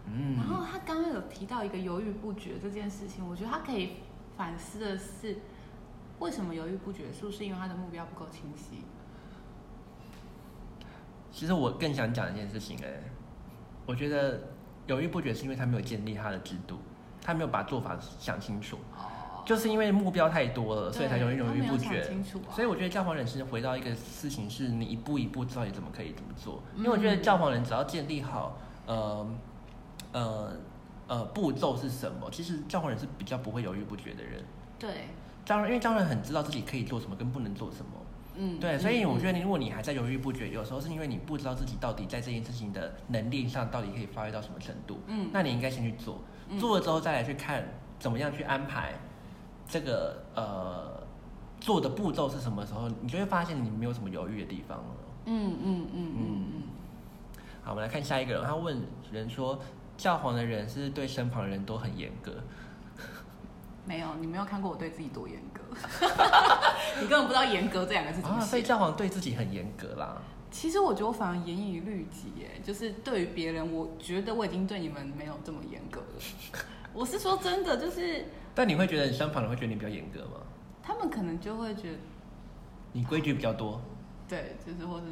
[0.09, 3.95] 嗯，然后他刚刚有提到一个犹豫不决这件事情，我觉得他可以
[4.37, 5.39] 反思的是，
[6.21, 7.13] 为什么犹豫不决？
[7.13, 8.85] 是不是因为他的目标不够清晰？
[11.37, 12.89] 其实我更想讲一件事情、哎，
[13.85, 14.41] 我觉得
[14.87, 16.79] 犹豫不决是因为他没有建立他的制度，
[17.21, 22.11] 他没有把做法想清楚，哦，就是因为目标太多了，所以才容易犹豫不决。
[22.51, 26.63] 所以我觉得教皇人是回到一个事情，是你一步一步知道你怎么可以怎么做。
[26.75, 29.29] 嗯因为我觉得教皇人只要建立好，呃
[30.13, 30.53] 呃
[31.07, 34.43] 呃步骤是什么，其实教皇人是比较不会犹豫不决的人。
[34.79, 35.09] 对，
[35.45, 37.91] 教人因为教皇人很知道自己可以做什么跟不能做什么。
[38.39, 45.01] 嗯，对，所以我觉得，如果你还在犹豫不决，有时候是因为你不知道自己到底在这件事情的能力上到底可以发挥到什么程度。
[45.07, 47.67] 嗯，那你应该先去做，嗯做了之后再来去看
[47.99, 48.93] 怎么样去安排
[49.69, 51.03] 这个呃
[51.61, 54.85] 做的步骤是什么时候，你就会发现你没有什么犹豫的地方了。
[55.25, 56.63] 嗯嗯嗯嗯嗯，
[57.63, 58.81] 好，我们来看下一个人，他问
[59.11, 59.59] 人说，
[59.97, 62.33] 教皇的人是对身旁的人都很严格，
[63.87, 65.63] 没有，你没有看过我对自己多严格，
[67.01, 68.63] 你根本不知道严格这两个字怎么啊，所以。
[68.63, 70.21] 教皇对自己很严格啦。
[70.51, 76.07] 其实我觉得我反而严以律己，哎，就是对于别人，我觉得我已经对你们没有这么严格了。
[76.93, 78.25] 我是说真的，就是
[78.55, 80.41] 但你会觉得你身旁人会觉得你比较严格吗？
[80.83, 81.99] 他们可能就会觉得，
[82.93, 83.81] 你规矩比较多。
[84.27, 85.05] 对，就是或是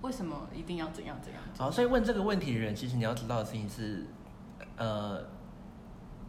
[0.00, 1.42] 为什么一定要怎样怎样？
[1.58, 4.06] 好，所以问这个问题的人，其实你要知道的事情是，
[4.76, 5.22] 呃，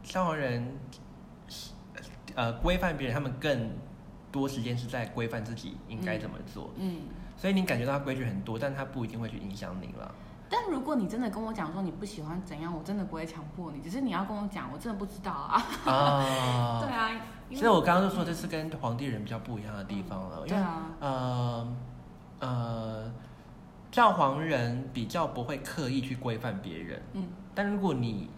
[0.04, 0.78] 消防人，
[2.36, 3.72] 呃，规范别人，他们更
[4.32, 6.72] 多时间是在规范自己应该怎么做。
[6.78, 7.02] 嗯，
[7.38, 10.14] 所以你感觉到他规矩很多，但他不一定会去影响你了。
[10.50, 15.64] 但如果你真的跟我讲说你不喜欢怎样，我真的不会强迫你，只是你要跟我讲，我真的不知道啊。
[15.86, 17.10] 啊， 对啊，
[17.54, 21.76] 所以我刚刚就说这是跟皇帝人比较不一样的地方了，因为对啊，呃
[22.40, 23.12] 呃，
[23.92, 28.30] 教皇人比较不会刻意去规范别人，嗯，但如果你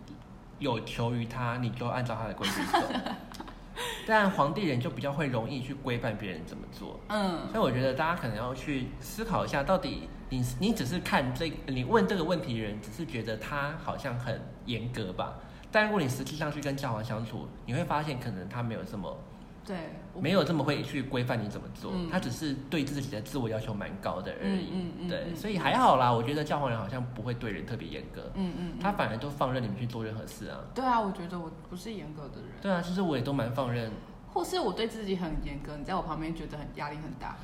[0.59, 2.77] 有求于他，你就按照他的规矩走。
[4.07, 7.47] 但皇帝人就比较会容易去规范别人怎么做，嗯。
[7.51, 15.35] 所以我觉得大家可能要去思考一下，到底你你只是看这你问这个问题的人，只是觉得他好像很严格吧，
[15.71, 19.17] 但如果你实际上去跟教皇相处，你会发现可能他没有这么
[19.65, 24.69] 对，我没有这么会去规范你怎么做，嗯他只是对自己的自我要求蛮高的而已。
[24.71, 26.11] 嗯嗯嗯对，嗯所以还好啦。
[26.11, 30.59] 我觉得教皇人好像不会对人特别严格，嗯嗯，他反而都放任你们去做任何事啊。
[30.75, 33.91] 对啊，我觉得我不是严格的人，对啊，其实我也都蛮放任，
[34.33, 37.35] 或是我对自己很严格，你在我旁边觉得很压力很大。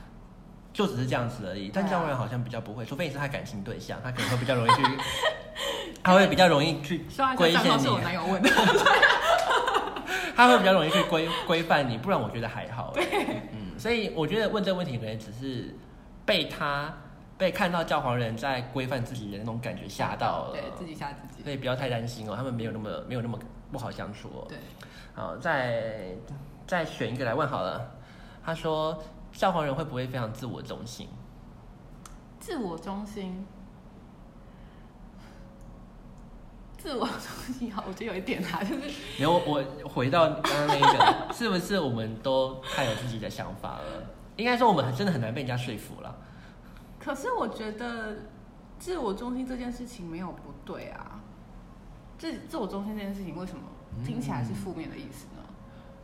[0.71, 1.71] 就只是这样子而已。
[1.73, 4.83] 但教皇人好像比较不会，除非你是他感情对象，他可能会比较容易去，
[6.03, 8.49] 他会比较容易去 说规限你账号是我，男友问的，
[10.35, 12.93] 他会比较容易去规规范你，不然我觉得还好。
[12.95, 15.75] 嗯，所以我觉得问这个问题可能只是
[16.25, 16.93] 被他
[17.37, 21.43] 被看到教皇人在规范自己的那种感觉吓到了，对自己吓自己。
[21.43, 23.39] 所以不要太担心哦，他们没有那么没有那么
[23.71, 24.45] 不好相处哦。
[24.47, 24.57] 对，
[25.13, 26.15] 好，再
[26.67, 27.91] 再选一个来问好了。
[28.43, 29.01] 他说
[29.31, 31.07] 教皇人会不会非常自我中心？
[32.39, 33.45] 自我中心，
[36.79, 43.83] 自我中心好，我觉得有一点啊，就是没有，我回到刚刚那一个， 是不是我们都太有自己的想法了？
[44.37, 46.15] 应该说我们真的很难被人家说服了。
[46.97, 48.15] 可是我觉得
[48.79, 51.19] 自我中心这件事情没有不对啊。
[52.17, 53.61] 自自我中心这件事情为什么
[54.05, 55.43] 听起来是负面的意思呢？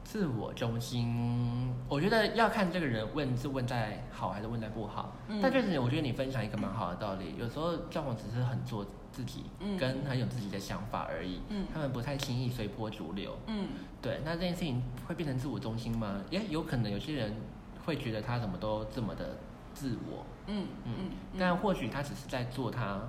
[0.03, 5.15] 自我中心，我觉得要看这个人问是问在好还是问在不好。
[5.29, 8.85] 嗯但确实，我觉得你分享一个蛮好的道理，有时候交往只是很做
[9.15, 11.39] 自己，嗯跟很有自己的想法而已。
[11.49, 13.37] 嗯他们不太轻易随波逐流。
[13.47, 13.69] 嗯
[14.01, 16.21] 对，那这件事情会变成自我中心吗？
[16.29, 17.33] 也有可能有些人
[17.85, 19.37] 会觉得他怎么都这么的
[19.73, 23.01] 自我，嗯嗯嗯，但或许他只是在做他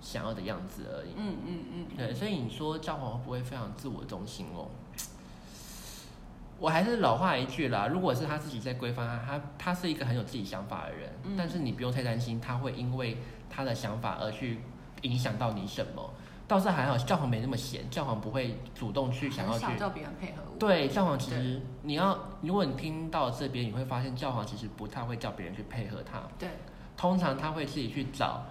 [0.00, 1.10] 想要的样子而已。
[1.16, 4.68] 嗯嗯嗯，对，所以你说教皇会不会非常自我中心哦？
[6.58, 13.16] 我还是老话一句啦，如果是他自己在规范他，他他是一个很有自己想法的人，嗯但是你不用太担心他会因为
[13.48, 14.60] 他的想法而去
[15.02, 16.10] 影响到你什么。
[16.48, 20.58] 倒是还好，教皇没那么闲，教皇不会主动去想要去叫别人配合我。
[20.58, 26.48] 对，教皇其实你要，如果你听到这边，你会发现教皇其实不太会叫别人去配合他，对
[26.96, 28.42] 通常他会自己去找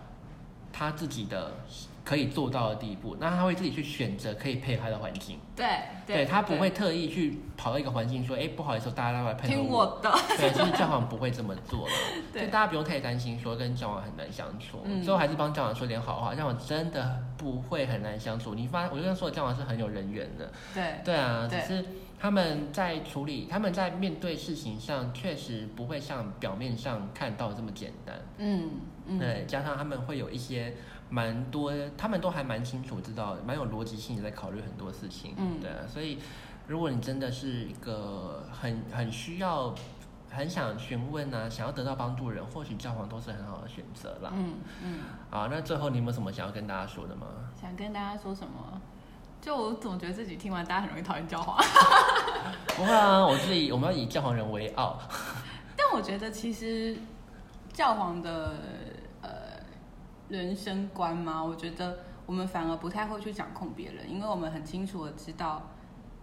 [0.71, 1.51] 他自己的
[2.09, 5.67] 可以做到的地步，那他会自己去选择可以配合他的环境，对
[6.07, 9.77] 对他不会特意去跑到一个环境说，哎，不好意思，大家都来配合听我。
[9.77, 10.11] 我的。
[10.35, 11.93] 对，其实教皇不会这么做了，
[12.33, 14.79] 对所以大家不用太担心说跟教皇很难相处。
[14.85, 18.55] 嗯最后还是帮教皇说点好话，教皇真的不会很难相处。
[18.55, 21.85] 你发，我就跟说教皇是很有人缘的，对对啊，只是
[22.19, 28.15] 他们在处理，他们在面对事情上，确实不会像表面上看到这么简单。
[28.39, 28.71] 嗯
[29.05, 30.73] 嗯，对，加上他们会有一些
[31.09, 35.33] 蛮多，他们都还蛮清楚知道，蛮有逻辑性的在考虑很多事情。
[35.37, 36.19] 嗯对啊，所以
[36.67, 39.73] 如果你真的是一个很很需要。
[40.31, 44.29] 很想询问啊，想要得到帮助的人，或许教皇都是很好的选择啦。
[44.31, 44.53] 嗯
[44.83, 44.99] 嗯，
[45.31, 47.25] 好，那最后你有没有什么想要跟大家说的吗？
[47.59, 48.79] 想跟大家说什么？
[49.41, 51.57] 就我总觉得自己听完，大家很容易讨厌教皇。
[52.77, 54.99] 不会啊，我自己我们要以教皇人为傲。
[55.75, 56.95] 但我觉得其实
[57.73, 58.88] 教皇的呃
[60.29, 65.71] 人生观吗，我觉得我们反而不太会去掌控别人，因为我们很清楚的知道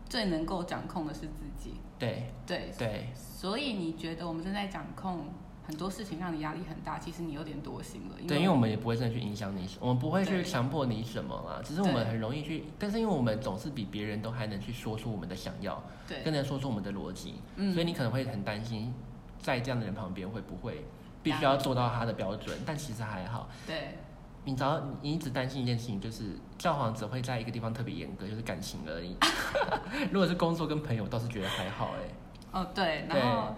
[0.08, 1.74] 最能够掌控的是自己。
[1.98, 5.24] 对对，对，所以你觉得我们正在掌控
[5.66, 8.16] 很多事情，让你压力很大，其实你有点多心了。
[8.28, 18.94] 对，因为我们也不会真的去影响你，我们不会去强迫你什么啦，只是我们很容易去，但是因为我们总是比别人都还能去说出我们的想要，对更能说出我们的逻辑，嗯所以你可能会很担心，
[19.40, 20.84] 在这样的人旁边会不会
[21.26, 23.98] 必须要做到他的标准，但其实还好，对
[24.44, 26.22] 你只要你一直担心一件事情，就是
[26.56, 29.16] 教皇只会在一个地方特别严格，就是感情而已。
[30.12, 33.56] 如果是工作跟朋友，倒是觉得还好哎、哦对，然后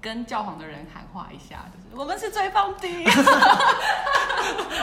[0.00, 2.88] 跟教皇的人喊话一下，就是我们是最棒的。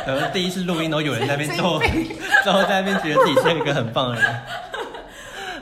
[0.06, 4.42] 然 后第一次录音都有人在那边神做，经之后在那边觉得自己是一个很棒的人。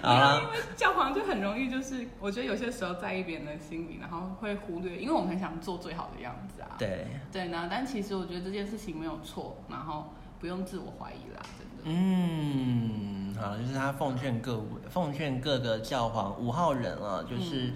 [0.44, 0.50] 因。
[0.52, 6.76] 为教皇就很容易，就是我觉得有些时候在意别人的心理，然后会忽略，因为我们很想做最好的样子啊。
[6.78, 11.84] 对，对呢，但其实我觉得这件事情没有错，然后不用自我怀疑啦，真的。
[11.86, 17.74] 嗯，好，就是他奉劝各位奉劝各个教皇五号人啊，就是、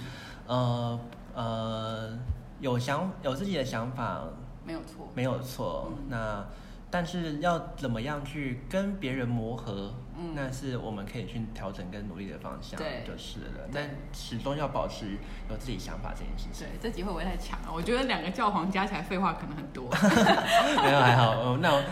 [0.47, 0.99] 呃
[1.33, 2.17] 呃
[2.59, 4.23] 有想有自己的想法
[4.65, 5.07] 没有错。
[5.13, 6.45] 没有错，嗯那
[6.89, 13.69] 但是要怎么样去跟别人磨合，嗯那是我们可以去调整跟努力的方向，对就是了。
[13.71, 15.17] 但始终要保持
[15.49, 16.67] 有自己想法这件事情。
[16.67, 17.69] 对，这集会不会太强啊？
[17.73, 19.89] 我觉得两个教皇加起来废话可能很多。
[20.83, 21.83] 没有还好， 哦那我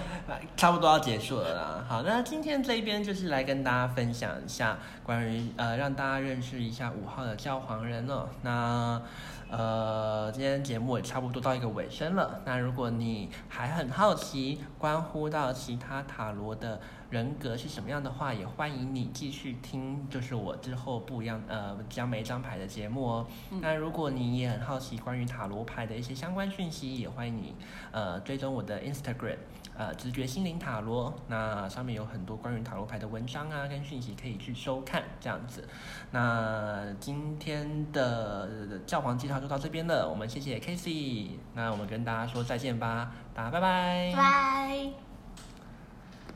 [0.58, 1.86] 差不多要结束了啦。
[1.88, 8.28] 好，那今天这一边就是来跟大家分享一下关于呃让大家认识一下五号的教皇人哦。
[8.42, 9.02] 那
[9.50, 12.42] 呃今天节目也差不多到一个尾声了。
[12.46, 16.80] 那如果你还很好奇关乎到其他塔罗的
[17.10, 23.28] 人格是什么样的话，也欢迎你继续听，就是我之后不一样呃讲每一张牌的节目哦。
[23.62, 27.56] 那如果你也很好奇关于塔罗牌的一些相关讯息，也欢迎你
[27.92, 29.38] 呃追踪我的 Instagram。
[29.78, 35.68] 呃，直觉心灵塔罗，那上面有很多关于塔罗牌的文章啊，跟讯息可以去收看，这样子。
[36.12, 44.14] 那今天的教皇介绍就到这边了，我们谢谢 Casey，那我们跟大家说再见吧，大家拜拜。
[44.16, 45.15] 拜。